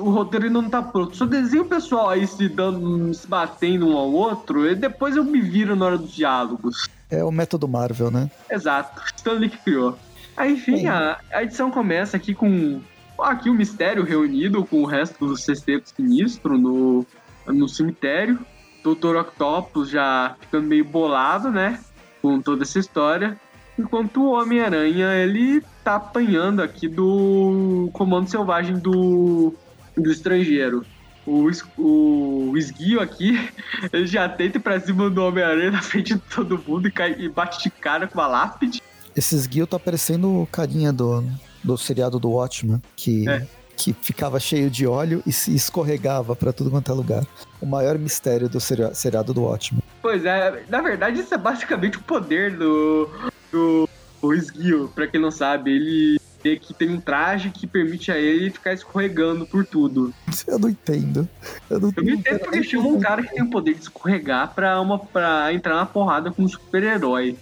[0.00, 1.14] o roteiro ainda não tá pronto.
[1.14, 5.24] Só desenha o pessoal aí se dando, se batendo um ao outro, e depois eu
[5.24, 6.88] me viro na hora dos diálogos.
[7.10, 8.30] É o método Marvel, né?
[8.50, 9.02] Exato.
[9.16, 9.98] Stanley que criou.
[10.36, 12.80] Aí, enfim, a, a, edição começa aqui com
[13.18, 17.04] aqui o mistério reunido com o resto do sexteto sinistro no,
[17.46, 18.38] no cemitério.
[18.82, 21.80] Doutor Octopus já ficando meio bolado, né?
[22.22, 23.38] Com toda essa história.
[23.78, 29.54] Enquanto o Homem-Aranha, ele tá apanhando aqui do comando selvagem do,
[29.96, 30.84] do estrangeiro
[31.30, 33.50] o, o esguio aqui,
[33.92, 37.14] ele já tenta ir pra cima do Homem-Aranha na frente de todo mundo e, cai,
[37.18, 38.82] e bate de cara com a lápide.
[39.14, 41.24] Esse esguio tá parecendo o carinha do,
[41.62, 43.46] do seriado do Watchmen, que, é.
[43.76, 47.26] que ficava cheio de óleo e se escorregava para tudo quanto é lugar.
[47.60, 49.82] O maior mistério do seriado do Watchmen.
[50.02, 53.08] Pois é, na verdade isso é basicamente o poder do,
[53.52, 53.88] do
[54.22, 55.72] o esguio, pra quem não sabe.
[55.72, 60.12] Ele que tem um traje que permite a ele ficar escorregando por tudo.
[60.46, 61.28] Eu não entendo.
[61.68, 64.54] Eu não, eu não entendo porque chama um cara que tem o poder de escorregar
[64.54, 67.36] pra, uma, pra entrar na porrada com um super-herói.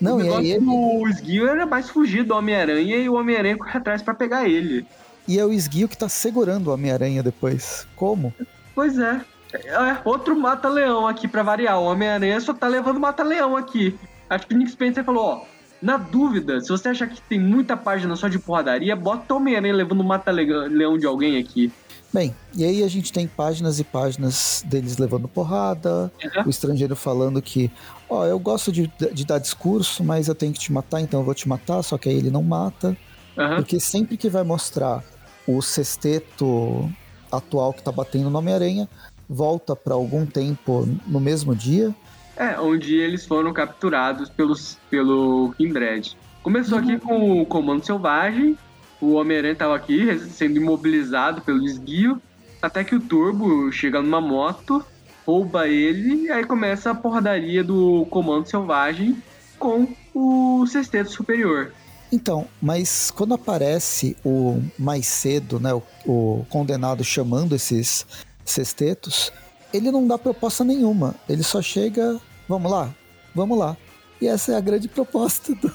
[0.00, 0.64] Não, o e aí ele...
[0.66, 4.86] O esguio era mais fugir do Homem-Aranha e o Homem-Aranha corre atrás para pegar ele.
[5.28, 7.86] E é o esguio que tá segurando o Homem-Aranha depois.
[7.94, 8.34] Como?
[8.74, 9.20] Pois é.
[9.52, 11.78] é outro mata-leão aqui para variar.
[11.78, 13.98] O Homem-Aranha só tá levando mata-leão aqui.
[14.28, 15.44] Acho que o Nick Spencer falou, ó,
[15.82, 19.74] na dúvida, se você achar que tem muita página só de porradaria, bota o Homem-Aranha
[19.74, 21.72] levando um mata-leão de alguém aqui.
[22.12, 26.46] Bem, e aí a gente tem páginas e páginas deles levando porrada, uhum.
[26.46, 27.70] o estrangeiro falando que,
[28.08, 31.24] ó, eu gosto de, de, dar discurso, mas eu tenho que te matar, então eu
[31.24, 32.96] vou te matar, só que aí ele não mata.
[33.36, 33.56] Uhum.
[33.56, 35.04] Porque sempre que vai mostrar
[35.46, 36.90] o sexteto
[37.30, 38.88] atual que tá batendo no Homem-Aranha,
[39.28, 41.94] volta para algum tempo no mesmo dia,
[42.40, 46.16] é, onde eles foram capturados pelos, pelo Kindred.
[46.42, 48.56] Começou aqui com o Comando Selvagem,
[48.98, 52.20] o Homem-Aranha estava aqui sendo imobilizado pelo esguio,
[52.62, 54.82] até que o Turbo chega numa moto,
[55.26, 59.22] rouba ele, e aí começa a porradaria do Comando Selvagem
[59.58, 61.74] com o Sexteto Superior.
[62.10, 68.06] Então, mas quando aparece o mais cedo, né, o, o condenado chamando esses
[68.46, 69.30] sextetos,
[69.72, 71.14] ele não dá proposta nenhuma.
[71.28, 72.18] Ele só chega,
[72.50, 72.90] vamos lá,
[73.32, 73.76] vamos lá.
[74.20, 75.72] E essa é a grande proposta do,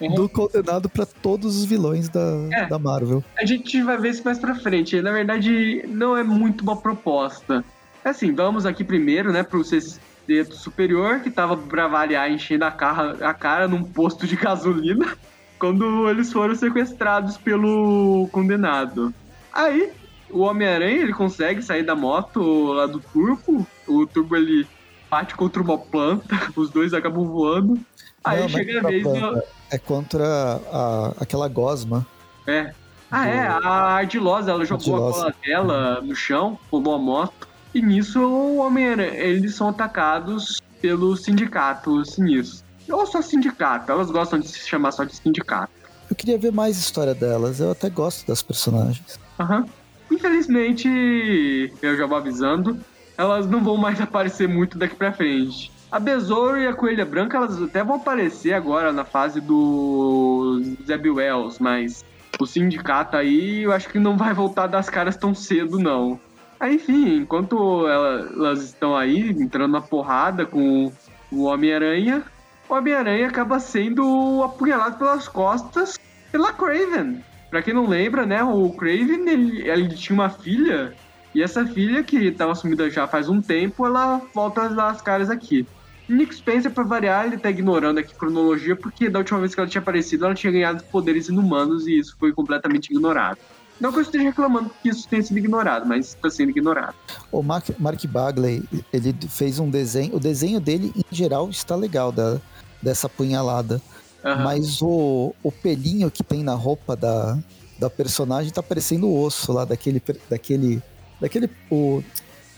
[0.00, 0.14] uhum.
[0.14, 2.66] do condenado para todos os vilões da, é.
[2.66, 3.24] da Marvel.
[3.38, 5.00] A gente vai ver isso mais pra frente.
[5.00, 7.64] Na verdade, não é muito uma proposta.
[8.04, 13.26] Assim, vamos aqui primeiro, né, pro sexteto superior, que tava pra variar enchendo a cara,
[13.26, 15.16] a cara num posto de gasolina,
[15.58, 19.14] quando eles foram sequestrados pelo condenado.
[19.50, 19.90] Aí,
[20.30, 24.66] o Homem-Aranha, ele consegue sair da moto lá do Turbo, o Turbo, ele
[25.12, 27.78] bate contra uma planta, os dois acabam voando.
[28.24, 29.04] Aí não, chega a vez...
[29.04, 29.42] Do...
[29.70, 30.24] É contra
[30.72, 32.06] a, aquela gosma.
[32.46, 32.72] É.
[33.10, 33.58] Ah, é, a
[33.96, 35.18] Ardilosa, ela jogou Ardilosa.
[35.18, 37.46] a cola dela no chão, roubou a moto.
[37.74, 42.64] E nisso o Homem-Aranha, eles são atacados pelo sindicato sinistro.
[42.90, 45.72] Ou só sindicato, elas gostam de se chamar só de sindicato.
[46.08, 49.18] Eu queria ver mais história delas, eu até gosto das personagens.
[49.38, 49.60] Aham.
[49.60, 49.66] Uhum.
[50.10, 52.78] Infelizmente, eu já vou avisando,
[53.22, 55.70] elas não vão mais aparecer muito daqui pra frente.
[55.90, 61.08] A Besouro e a Coelha Branca, elas até vão aparecer agora na fase do Zeb
[61.08, 62.04] Wells, mas
[62.38, 66.18] o sindicato aí eu acho que não vai voltar das caras tão cedo, não.
[66.58, 70.90] Aí, enfim, enquanto elas estão aí entrando na porrada com
[71.30, 72.22] o Homem-Aranha,
[72.68, 75.98] o Homem-Aranha acaba sendo apunhalado pelas costas
[76.30, 77.22] pela Craven.
[77.50, 80.94] Pra quem não lembra, né, o Craven, ele, ele tinha uma filha,
[81.34, 85.00] e essa filha, que estava sumida já faz um tempo, ela volta a dar as
[85.00, 85.66] caras aqui.
[86.08, 89.60] Nick Spencer, pra variar, ele tá ignorando aqui a cronologia, porque da última vez que
[89.60, 93.38] ela tinha aparecido, ela tinha ganhado poderes inumanos e isso foi completamente ignorado.
[93.80, 96.94] Não que eu esteja reclamando que isso tenha sido ignorado, mas está sendo ignorado.
[97.32, 98.62] O Mark, Mark Bagley,
[98.92, 100.14] ele fez um desenho.
[100.14, 102.40] O desenho dele, em geral, está legal da,
[102.80, 103.82] dessa punhalada.
[104.24, 104.42] Uhum.
[104.44, 107.36] Mas o, o pelinho que tem na roupa da,
[107.76, 110.00] da personagem tá parecendo o osso lá daquele.
[110.30, 110.80] daquele.
[111.22, 111.48] Daquele.
[111.70, 112.02] O,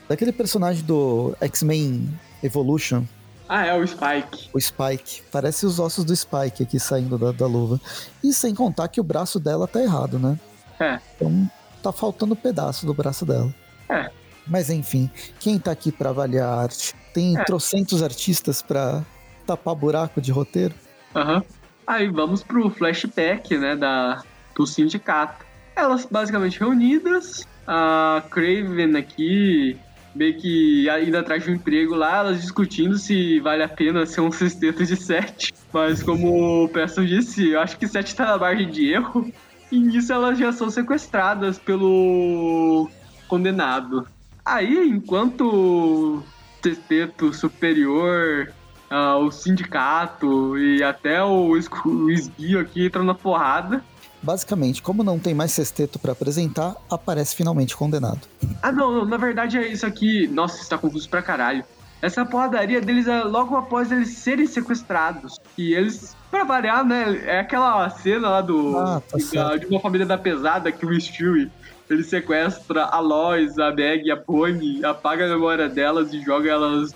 [0.09, 2.09] daquele personagem do X-Men
[2.43, 3.05] Evolution.
[3.49, 4.49] Ah, é o Spike.
[4.53, 5.23] O Spike.
[5.31, 7.79] Parece os ossos do Spike aqui saindo da, da luva.
[8.23, 10.39] E sem contar que o braço dela tá errado, né?
[10.81, 10.99] É.
[11.15, 11.51] Então
[11.83, 13.55] tá faltando um pedaço do braço dela.
[13.89, 14.11] É.
[14.47, 16.95] Mas enfim, quem tá aqui para avaliar a arte?
[17.12, 17.45] Tem é.
[17.45, 19.05] trocentos artistas para
[19.47, 20.75] tapar buraco de roteiro?
[21.15, 21.37] Aham.
[21.37, 21.43] Uhum.
[21.87, 24.23] Aí vamos pro flashback, né, da,
[24.57, 25.45] do sindicato.
[25.77, 29.79] Elas basicamente reunidas, a Craven aqui
[30.15, 34.21] meio que indo atrás de um emprego lá, elas discutindo se vale a pena ser
[34.21, 35.53] um sexteto de sete.
[35.73, 39.33] Mas como o Preston disse, eu acho que sete tá na margem de erro.
[39.73, 42.89] E nisso elas já são sequestradas pelo
[43.27, 44.07] condenado.
[44.45, 46.23] Aí, enquanto o
[46.62, 48.53] sexteto superior,
[48.91, 53.83] uh, o sindicato e até o, o esguio aqui entram na porrada.
[54.25, 58.20] Basicamente, como não tem mais sexteto para apresentar, aparece finalmente condenado.
[58.62, 60.27] Ah, não, não, na verdade é isso aqui.
[60.29, 61.62] Nossa, está confuso pra caralho.
[62.01, 65.39] Essa porradaria deles é logo após eles serem sequestrados.
[65.59, 67.22] E eles, pra variar, né?
[67.27, 68.79] É aquela cena lá do.
[68.79, 71.51] Ah, tá de uma família da pesada que o Stewie
[71.89, 76.93] ele sequestra a Lois, a Meg a Pony, apaga a memória delas e joga elas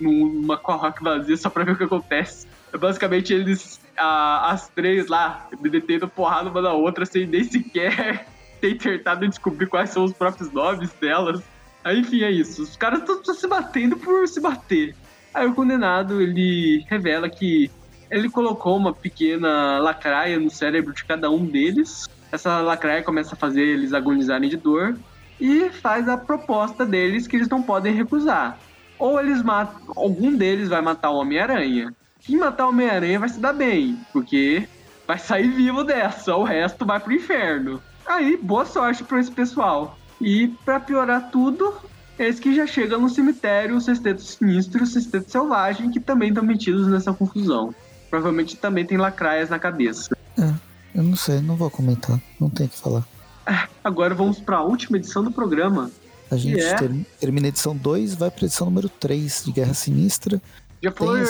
[0.00, 2.46] numa corroca vazia só pra ver o que acontece.
[2.72, 8.26] É basicamente eles, a, as três lá, detendo porrada uma da outra sem nem sequer
[8.60, 11.42] ter tentado descobrir quais são os próprios nomes delas.
[11.82, 12.62] Aí, enfim, é isso.
[12.62, 14.94] Os caras estão se batendo por se bater.
[15.32, 17.70] Aí o condenado, ele revela que
[18.10, 22.08] ele colocou uma pequena lacraia no cérebro de cada um deles.
[22.32, 24.96] Essa lacraia começa a fazer eles agonizarem de dor
[25.40, 28.58] e faz a proposta deles que eles não podem recusar.
[28.98, 31.94] Ou eles matam, algum deles vai matar o Homem-Aranha.
[32.20, 34.68] Quem matar o Homem-Aranha vai se dar bem, porque
[35.06, 37.82] vai sair vivo dessa, o resto vai pro inferno.
[38.06, 39.98] Aí, boa sorte para esse pessoal.
[40.20, 41.74] E para piorar tudo,
[42.18, 46.28] eles que já chegam no cemitério, o Sexteto Sinistro e o Sexteto Selvagem, que também
[46.28, 47.74] estão metidos nessa confusão.
[48.10, 50.14] Provavelmente também tem lacraias na cabeça.
[50.38, 50.52] É,
[50.94, 53.06] eu não sei, não vou comentar, não tem o que falar.
[53.46, 55.90] É, agora vamos para a última edição do programa.
[56.30, 56.76] A gente é...
[57.18, 60.40] termina a edição 2, vai para edição número 3 de Guerra Sinistra.
[60.82, 61.24] Já foi.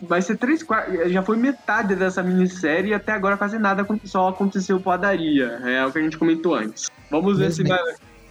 [0.00, 0.64] Vai ser três.
[1.08, 5.60] Já foi metade dessa minissérie e até agora quase nada só aconteceu padaria.
[5.64, 6.88] É o que a gente comentou antes.
[7.10, 7.78] Vamos ver se vai.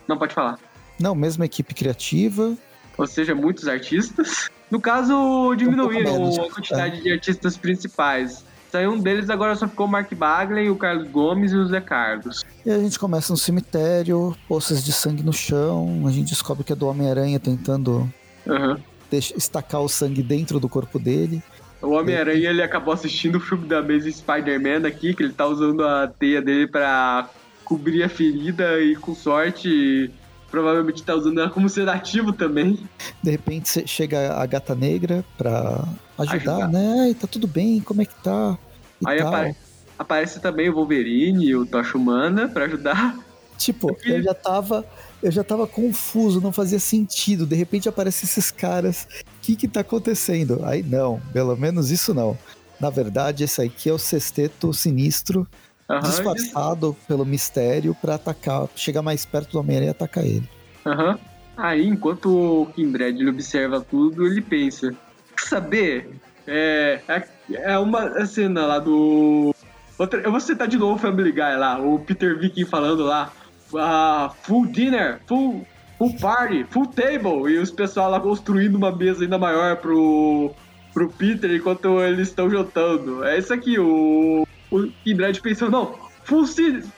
[0.07, 0.57] Não, pode falar.
[0.99, 2.55] Não, mesma equipe criativa.
[2.97, 4.49] Ou seja, muitos artistas.
[4.71, 7.01] No caso, diminuíram um a quantidade é.
[7.01, 8.43] de artistas principais.
[8.71, 11.79] Saiu um deles, agora só ficou o Mark Bagley, o Carlos Gomes e o Zé
[11.79, 12.43] Carlos.
[12.65, 16.73] E a gente começa no cemitério, poças de sangue no chão, a gente descobre que
[16.73, 18.11] é do Homem-Aranha tentando
[18.45, 18.77] uhum.
[19.11, 21.41] estacar o sangue dentro do corpo dele.
[21.81, 25.85] O Homem-Aranha ele acabou assistindo o filme da Amazing Spider-Man aqui, que ele tá usando
[25.85, 27.29] a teia dele para
[27.63, 30.11] cobrir a ferida e com sorte
[30.49, 32.79] provavelmente tá usando ela como sedativo também.
[33.21, 35.87] De repente chega a gata negra pra
[36.17, 36.67] ajudar, ajudar.
[36.69, 37.09] né?
[37.09, 38.57] E tá tudo bem, como é que tá?
[39.01, 39.55] E aí, apare
[39.97, 43.17] Aparece também o Wolverine e o Tocha Humana pra ajudar.
[43.57, 44.85] Tipo, eu já tava.
[45.21, 47.47] Eu já tava confuso, não fazia sentido.
[47.47, 49.07] De repente aparecem esses caras.
[49.19, 50.61] O que que tá acontecendo?
[50.63, 52.37] Aí não, pelo menos isso não.
[52.79, 55.47] Na verdade, esse aqui é o sexteto sinistro,
[55.89, 60.47] Aham, disfarçado pelo mistério pra atacar, chegar mais perto do Homem-Aranha e atacar ele.
[60.85, 61.17] Aham.
[61.55, 64.93] Aí, enquanto o Kindred ele observa tudo, ele pensa:
[65.35, 66.09] Quer saber?
[66.45, 69.55] É, é, é uma cena lá do.
[69.97, 73.31] Outra, eu vou citar de novo o Family Guy lá, o Peter Viking falando lá:
[73.75, 75.65] ah, Full dinner, full,
[75.97, 77.51] full party, full table.
[77.51, 80.51] E os pessoal lá construindo uma mesa ainda maior pro,
[80.93, 83.23] pro Peter enquanto eles estão jantando.
[83.23, 85.95] É isso aqui, o, o Kindred pensou: Não,
[86.27, 86.45] Full,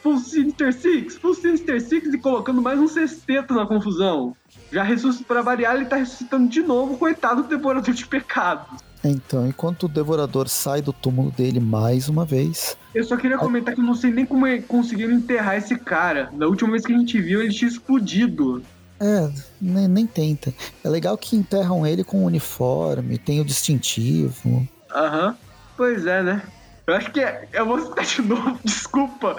[0.01, 4.36] full Sinister Six, Full Sinister Six e colocando mais um sexteto na confusão.
[4.72, 8.80] Já ressuscita pra variar, ele tá ressuscitando de novo, coitado do devorador de pecados.
[9.03, 13.76] Então, enquanto o devorador sai do túmulo dele mais uma vez, Eu só queria comentar
[13.76, 16.32] que eu não sei nem como é- conseguiram enterrar esse cara.
[16.34, 18.63] Na última vez que a gente viu, ele tinha explodido.
[18.99, 20.51] É, nem, nem tenta.
[20.84, 24.67] É legal que enterram ele com o uniforme, tem o distintivo.
[24.93, 25.38] Aham.
[25.78, 26.41] Pois é, né?
[26.90, 29.36] Eu acho que é, eu vou citar de novo, desculpa.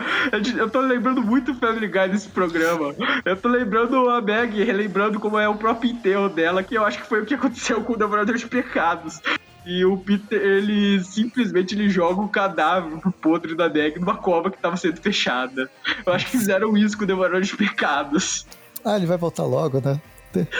[0.56, 2.94] Eu tô lembrando muito Family Guy nesse programa.
[3.24, 7.00] Eu tô lembrando a Meg, relembrando como é o próprio enterro dela, que eu acho
[7.00, 9.20] que foi o que aconteceu com o Devorador de Pecados.
[9.66, 14.50] E o Peter, ele simplesmente ele joga o cadáver pro podre da Meg numa cova
[14.50, 15.68] que tava sendo fechada.
[16.06, 18.46] Eu acho que fizeram isso com o Devorador de Pecados.
[18.84, 20.00] Ah, ele vai voltar logo, né?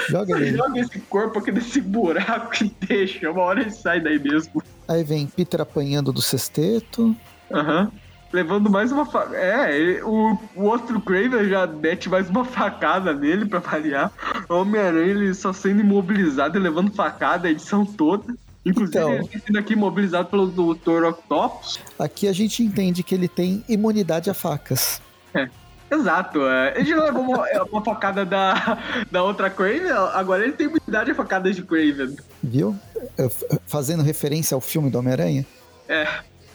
[0.09, 0.57] Joga ele.
[0.57, 3.31] Joga esse corpo aqui nesse buraco e deixa.
[3.31, 4.63] Uma hora ele sai daí mesmo.
[4.91, 7.15] Aí vem Peter apanhando do sexteto.
[7.53, 7.93] Aham.
[8.33, 9.37] Levando mais uma facada.
[9.37, 14.11] É, ele- o, o outro Craven já mete mais uma facada nele pra variar.
[14.49, 18.35] O Homem-Aranha ele só sendo imobilizado e levando facada a edição toda.
[18.67, 19.13] Inclusive, Então.
[19.13, 21.05] ele tá sendo aqui imobilizado pelo Dr.
[21.05, 21.79] Octopus.
[21.99, 25.01] Aqui a gente entende que ele tem imunidade a facas.
[25.91, 26.75] Exato, é.
[26.77, 28.79] ele já levou uma, é, uma facada da,
[29.11, 32.17] da outra Craven, agora ele tem imunidade a facadas de Craven.
[32.43, 32.77] Viu?
[33.19, 33.29] É,
[33.67, 35.45] Fazendo referência ao filme do Homem-Aranha.
[35.89, 36.07] É,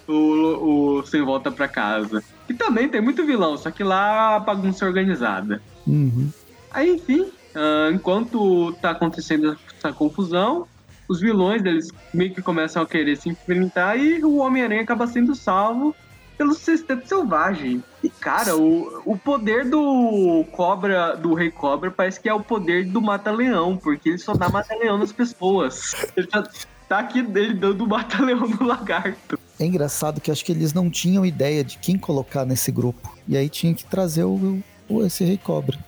[0.08, 2.24] o, o Sem Volta Pra Casa.
[2.48, 5.62] Que também tem muito vilão, só que lá a bagunça é organizada.
[5.86, 6.30] Uhum.
[6.72, 10.68] Aí, enfim, ah, enquanto tá acontecendo essa confusão,
[11.08, 15.34] os vilões deles meio que começam a querer se enfrentar e o Homem-Aranha acaba sendo
[15.34, 15.96] salvo
[16.38, 17.84] pelo Sexteto Selvagem.
[18.04, 22.86] E, cara, o, o poder do Cobra, do Rei Cobra, parece que é o poder
[22.86, 25.96] do Mata-Leão, porque ele só dá Mata-Leão nas pessoas.
[26.16, 26.44] Ele tá,
[26.88, 29.40] tá aqui dele dando Mata-Leão no lagarto.
[29.60, 33.18] É engraçado que acho que eles não tinham ideia de quem colocar nesse grupo.
[33.28, 34.60] E aí tinha que trazer o,
[34.90, 35.80] o- esse Rei Cobra.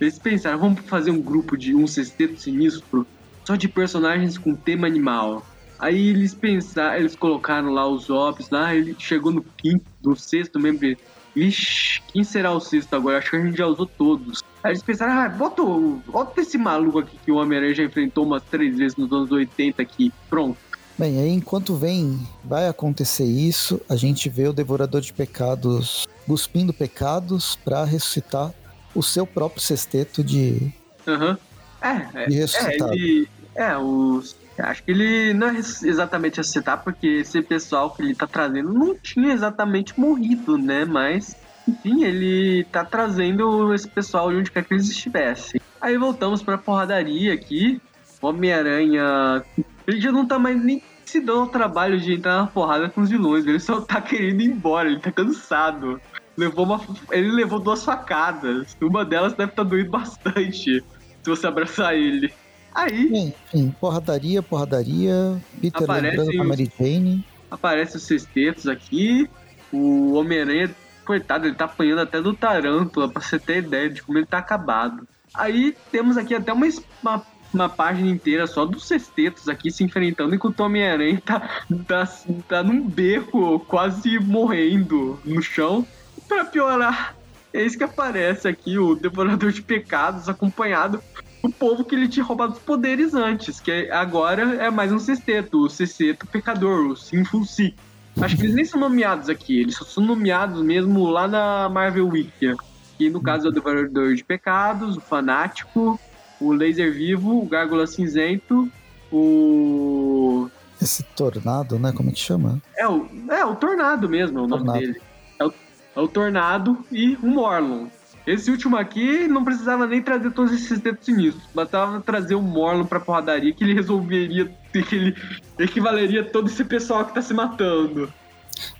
[0.00, 3.04] Eles pensaram, vamos fazer um grupo de um sexteto sinistro
[3.44, 5.44] só de personagens com tema animal.
[5.78, 10.58] Aí eles pensaram, eles colocaram lá os ops lá, ele chegou no quinto, no sexto
[10.58, 10.96] membro.
[11.36, 13.18] Ixi, quem será o sexto agora?
[13.18, 14.42] Acho que a gente já usou todos.
[14.62, 15.62] Aí eles pensaram, ah, bota,
[16.10, 19.80] bota esse maluco aqui que o Homem-Aranha já enfrentou umas três vezes nos anos 80
[19.80, 20.12] aqui.
[20.28, 20.58] Pronto.
[20.98, 26.72] Bem, aí enquanto vem, vai acontecer isso, a gente vê o Devorador de Pecados cuspindo
[26.72, 28.52] pecados pra ressuscitar
[28.94, 30.72] o seu próprio sexteto de,
[31.06, 31.38] Aham.
[31.80, 33.28] É, é, de é, ele.
[33.54, 34.36] É, os.
[34.58, 38.94] Acho que ele não é exatamente aceitar, porque esse pessoal que ele tá trazendo não
[38.94, 40.84] tinha exatamente morrido, né?
[40.84, 41.36] Mas,
[41.66, 45.60] enfim, ele tá trazendo esse pessoal de onde quer que eles estivessem.
[45.80, 47.80] Aí voltamos pra porradaria aqui.
[48.20, 49.44] O Homem-Aranha.
[49.86, 53.00] Ele já não tá mais nem se dando ao trabalho de entrar na porrada com
[53.00, 53.46] os vilões.
[53.46, 56.00] Ele só tá querendo ir embora, ele tá cansado.
[56.36, 56.80] Levou uma,
[57.10, 58.76] ele levou duas facadas.
[58.80, 60.84] Uma delas deve estar doendo bastante se
[61.24, 62.32] você abraçar ele.
[62.78, 65.36] Aí Bem, enfim, porradaria, porradaria.
[65.60, 67.24] Peter Aparecem lembrando a os- Mary Jane.
[67.50, 69.28] aparece os sextetos aqui.
[69.72, 70.70] O Homem-Aranha,
[71.04, 74.38] coitado, ele tá apanhando até do Tarântula, pra você ter ideia de como ele tá
[74.38, 75.06] acabado.
[75.34, 76.66] Aí temos aqui até uma,
[77.02, 77.22] uma,
[77.52, 81.40] uma página inteira só dos sextetos aqui se enfrentando, enquanto o Homem-Aranha tá,
[81.86, 82.08] tá,
[82.48, 85.86] tá num beco, quase morrendo no chão.
[86.26, 87.14] Pra piorar,
[87.52, 91.02] é isso que aparece aqui, o Devorador de Pecados, acompanhado
[91.42, 95.64] do povo que ele tinha roubado os poderes antes, que agora é mais um sexteto,
[95.64, 97.76] o sexteto pecador, o Sinful Six.
[98.20, 102.08] Acho que eles nem são nomeados aqui, eles só são nomeados mesmo lá na Marvel
[102.08, 102.56] Wiki.
[102.96, 106.00] Que no caso é o Devorador de Pecados, o Fanático,
[106.40, 108.68] o Laser Vivo, o Gárgula Cinzento,
[109.12, 110.48] o.
[110.82, 111.92] Esse tornado, né?
[111.92, 112.60] Como é que chama?
[112.76, 114.78] É o, é, o Tornado mesmo, é o nome Tornado.
[114.80, 115.00] dele.
[115.38, 115.54] É o,
[115.96, 117.86] é o Tornado e o Morlon.
[118.28, 121.42] Esse último aqui não precisava nem trazer todos esses dedos sinistros.
[121.54, 125.16] Bastava trazer o Morlon pra porradaria que ele resolveria, que ele
[125.58, 128.12] equivaleria todo esse pessoal que tá se matando.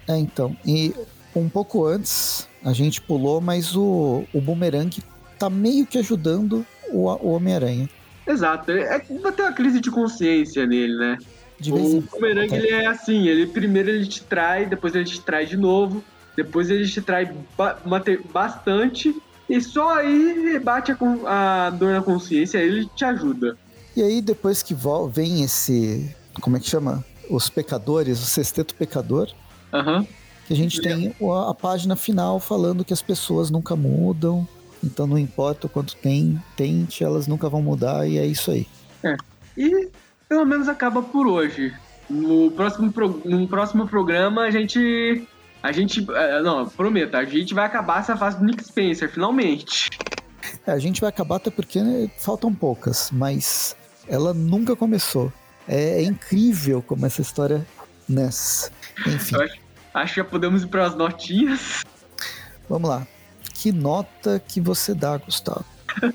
[0.07, 0.55] É, então.
[0.66, 0.94] E
[1.34, 5.03] um pouco antes, a gente pulou, mas o, o Boomerang
[5.38, 7.88] tá meio que ajudando o, o Homem-Aranha.
[8.26, 8.70] Exato.
[8.72, 11.16] É que vai ter uma crise de consciência nele, né?
[11.59, 15.22] De vez o Boomerang, ele é assim, ele primeiro ele te trai, depois ele te
[15.22, 16.05] trai de novo,
[16.36, 17.78] depois ele te trai ba
[18.30, 19.14] bastante,
[19.49, 20.96] e só aí bate a,
[21.66, 23.57] a dor na consciência, ele te ajuda.
[23.96, 24.76] E aí, depois que
[25.11, 26.14] vem esse.
[26.40, 27.05] Como é que chama?
[27.28, 29.28] Os pecadores, o sexteto pecador,
[29.72, 30.07] Aham.
[30.46, 34.46] que a gente tem o- a página final falando que as pessoas nunca mudam.
[34.84, 38.66] Então não importa o quanto tem, tente, elas nunca vão mudar e é isso aí.
[39.57, 39.88] E
[40.28, 41.74] pelo menos acaba por hoje.
[42.09, 45.26] No próximo, pro- no próximo programa a gente.
[45.62, 46.06] A gente.
[46.11, 49.90] eh, Não, prometo, a gente vai acabar essa fase do Nick Spencer, finalmente.
[50.66, 55.32] É, a gente vai acabar até porque né, faltam poucas, mas ela nunca começou.
[55.66, 57.66] É, é incrível como essa história
[58.09, 58.70] nessa.
[59.06, 59.54] Enfim, acho,
[59.94, 61.82] acho que já podemos ir para as notinhas.
[62.68, 63.06] vamos lá.
[63.54, 65.64] Que nota que você dá, Gustavo?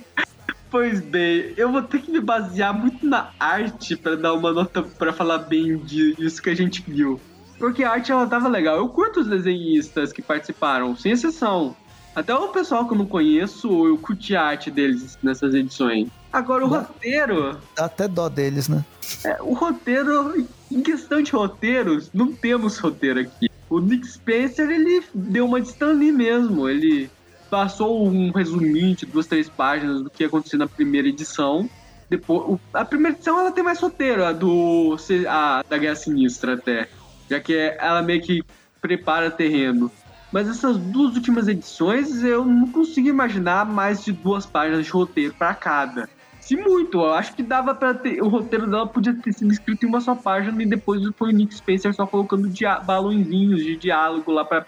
[0.72, 4.82] Pois bem, eu vou ter que me basear muito na arte para dar uma nota
[4.82, 7.22] para falar bem disso que a gente viu.
[7.64, 8.76] Porque a arte ela tava legal.
[8.76, 11.74] Eu curto os desenhistas que participaram, sem exceção.
[12.14, 16.10] Até o pessoal que eu não conheço, eu curti a arte deles nessas edições.
[16.34, 18.84] Agora o Dá- roteiro, Dá até dó deles, né?
[19.24, 23.50] é, o roteiro, em questão de roteiros, não temos roteiro aqui.
[23.70, 26.68] O Nick Spencer, ele deu uma de Lee mesmo.
[26.68, 27.10] Ele
[27.50, 31.70] passou um resuminho de duas, três páginas do que aconteceu na primeira edição.
[32.10, 34.98] Depois, a primeira edição ela tem mais roteiro, a do
[35.30, 36.90] a, da Guerra Sinistra até.
[37.34, 38.44] Já que ela meio que
[38.80, 39.92] prepara terreno.
[40.32, 45.34] Mas essas duas últimas edições eu não consigo imaginar mais de duas páginas de roteiro
[45.34, 46.08] para cada.
[46.40, 48.22] Se muito, eu acho que dava para ter.
[48.22, 51.36] O roteiro dela podia ter sido escrito em uma só página e depois foi o
[51.36, 52.48] Nick Spencer só colocando
[52.86, 54.66] balãozinhos de diálogo lá pra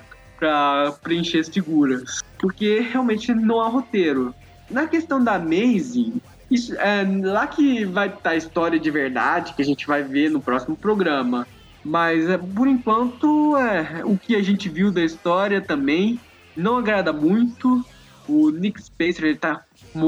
[1.03, 2.21] preencher as figuras.
[2.39, 4.33] Porque realmente não há roteiro.
[4.71, 6.13] Na questão da Maisie,
[6.49, 10.31] isso, é lá que vai estar a história de verdade, que a gente vai ver
[10.31, 11.45] no próximo programa.
[11.85, 16.19] Mas é, por enquanto, é, o que a gente viu da história também
[16.57, 17.85] não agrada muito.
[18.27, 19.63] O Nick Spencer ele tá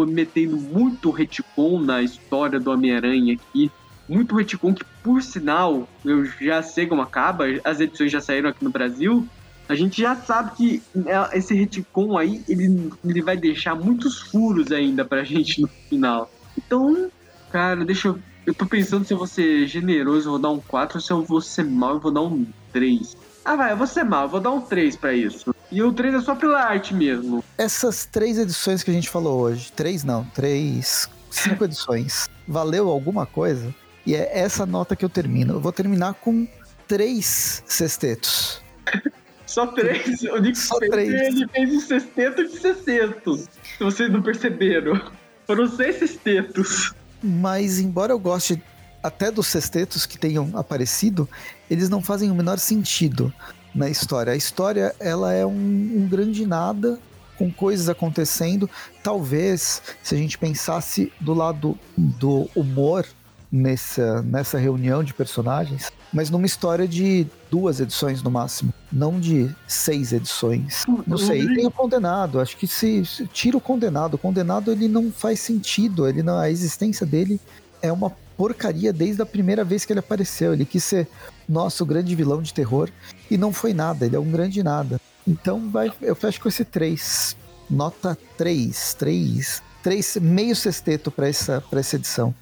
[0.07, 3.71] metendo muito retcon na história do Homem-Aranha aqui.
[4.09, 8.63] Muito retcon que, por sinal, eu já sei como acaba, as edições já saíram aqui
[8.63, 9.27] no Brasil.
[9.69, 14.71] A gente já sabe que é, esse retcon aí, ele, ele vai deixar muitos furos
[14.71, 16.31] ainda pra gente no final.
[16.57, 17.11] Então,
[17.51, 18.19] cara, deixa eu.
[18.47, 21.11] Eu tô pensando se eu vou ser generoso, eu vou dar um 4, ou se
[21.11, 23.17] eu vou ser mal, eu vou dar um 3.
[23.43, 25.53] Ah, vai, eu vou ser mal, eu vou dar um 3 pra isso.
[25.69, 27.43] E o 3 é só pela arte mesmo.
[27.57, 33.25] Essas três edições que a gente falou hoje, três não, três, cinco edições, valeu alguma
[33.25, 33.75] coisa?
[34.05, 35.55] E é essa nota que eu termino.
[35.55, 36.47] Eu vou terminar com
[36.87, 38.61] três sextetos.
[39.45, 40.23] Só 3.
[40.23, 41.09] O Nick Só Spencer, três.
[41.11, 43.47] ele fez um sexteto de sextetos.
[43.77, 45.01] Se vocês não perceberam.
[45.45, 46.93] Foram seis sextetos.
[47.21, 48.61] Mas embora eu goste
[49.01, 51.27] até dos sextetos que tenham aparecido,
[51.69, 53.33] eles não fazem o menor sentido
[53.73, 54.33] na história.
[54.33, 56.99] A história ela é um, um grande nada
[57.37, 58.69] com coisas acontecendo.
[59.03, 63.05] Talvez se a gente pensasse do lado do humor
[63.51, 69.53] nessa, nessa reunião de personagens, mas numa história de duas edições no máximo, não de
[69.67, 70.85] seis edições.
[71.05, 72.39] Não sei, e tem o condenado.
[72.39, 76.07] Acho que se, se tira o condenado, o condenado ele não faz sentido.
[76.07, 77.39] Ele não, a existência dele
[77.81, 80.53] é uma porcaria desde a primeira vez que ele apareceu.
[80.53, 81.07] Ele quis ser
[81.47, 82.89] nosso grande vilão de terror
[83.29, 84.05] e não foi nada.
[84.05, 85.01] Ele é um grande nada.
[85.27, 87.35] Então vai, eu fecho com esse 3.
[87.69, 88.93] Nota 3.
[88.93, 89.63] 3.
[89.83, 92.33] 3 meio sexteto para essa, pra essa edição.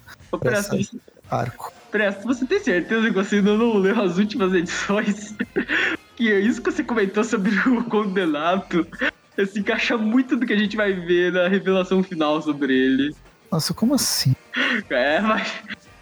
[0.44, 0.78] Essa
[1.30, 1.72] arco.
[1.90, 5.34] Presto, você tem certeza que você ainda não leu as últimas edições?
[6.16, 8.86] que é isso que você comentou sobre o condenado
[9.44, 13.14] se encaixa muito do que a gente vai ver na revelação final sobre ele.
[13.52, 14.34] Nossa, como assim?
[14.88, 15.52] É, mas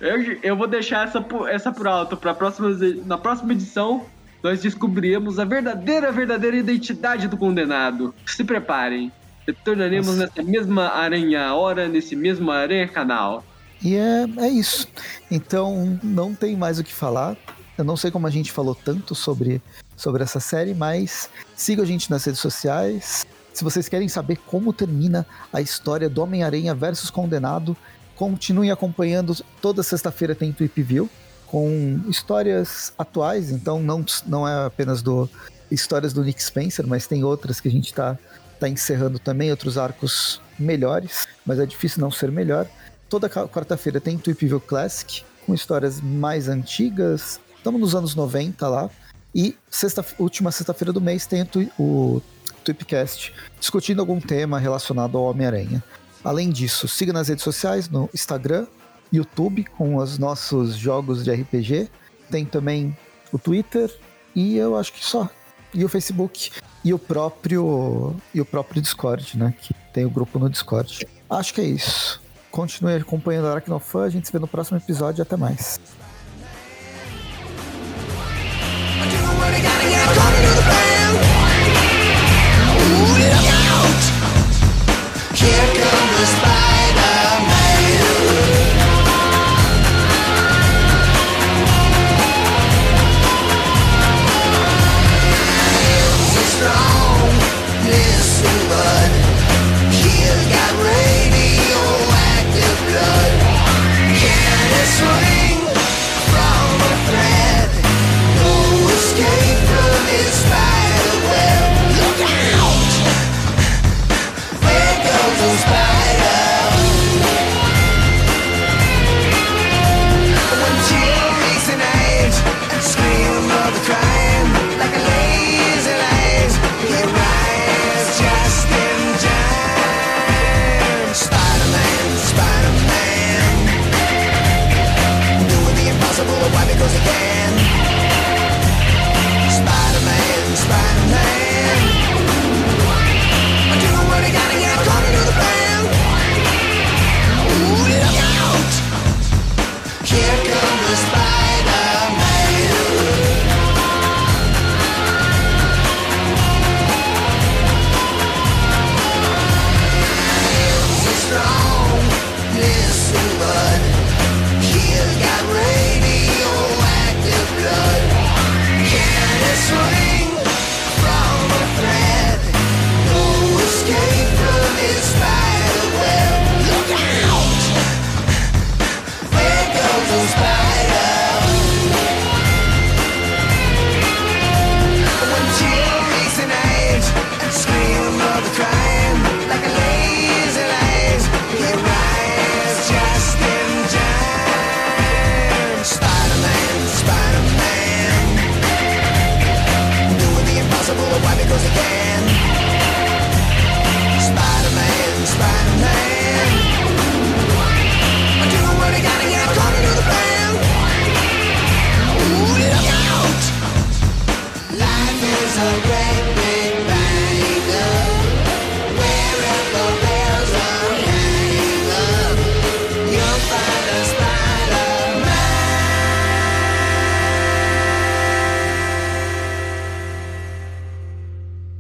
[0.01, 2.17] eu, eu vou deixar essa, por- essa por alto.
[2.17, 2.69] Pra próxima,
[3.05, 4.07] na próxima edição,
[4.43, 8.15] nós descobriremos a verdadeira, verdadeira identidade do condenado.
[8.27, 9.11] Se preparem.
[9.47, 10.19] Retornaremos Nossa.
[10.37, 13.45] nessa mesma aranha hora, nesse mesmo aranha canal.
[13.85, 14.89] E é, é isso.
[15.31, 17.37] Então, não tem mais o que falar.
[17.77, 19.61] Eu não sei como a gente falou tanto sobre,
[19.95, 23.27] sobre essa série, mas sigam a gente nas redes sociais.
[23.53, 27.77] Se vocês querem saber como termina a história do Homem-Aranha versus Condenado,
[28.17, 29.37] continuem acompanhando.
[29.61, 31.11] Toda sexta-feira tem Tweep View
[31.47, 33.51] com histórias atuais.
[33.51, 35.29] Então, não, não é apenas do
[35.71, 38.17] histórias do Nick Spencer, mas tem outras que a gente está
[38.59, 42.67] tá encerrando também, outros arcos melhores, mas é difícil não ser melhor.
[43.09, 47.41] Toda quarta-feira tem Tweep View Classic, com histórias mais antigas.
[47.57, 48.91] Estamos nos anos 90 lá.
[49.35, 51.47] E sexta, última sexta-feira do mês tem
[51.79, 52.23] o,
[52.65, 55.83] Tweepcast discutindo algum tema relacionado ao Homem-Aranha.
[56.23, 58.67] Além disso, siga nas redes sociais, no Instagram,
[59.13, 61.91] YouTube, com os nossos jogos de RPG.
[62.31, 62.97] Tem também
[63.31, 63.95] o Twitter
[64.35, 65.29] e eu acho que só.
[65.75, 66.53] E o Facebook
[66.83, 69.55] e o próprio e o próprio Discord, né?
[69.61, 71.07] Que tem o grupo no Discord.
[71.29, 72.24] Acho que é isso.
[72.55, 74.05] Continue acompanhando a Aracnofan.
[74.05, 75.21] A gente se vê no próximo episódio.
[75.21, 75.81] Até mais.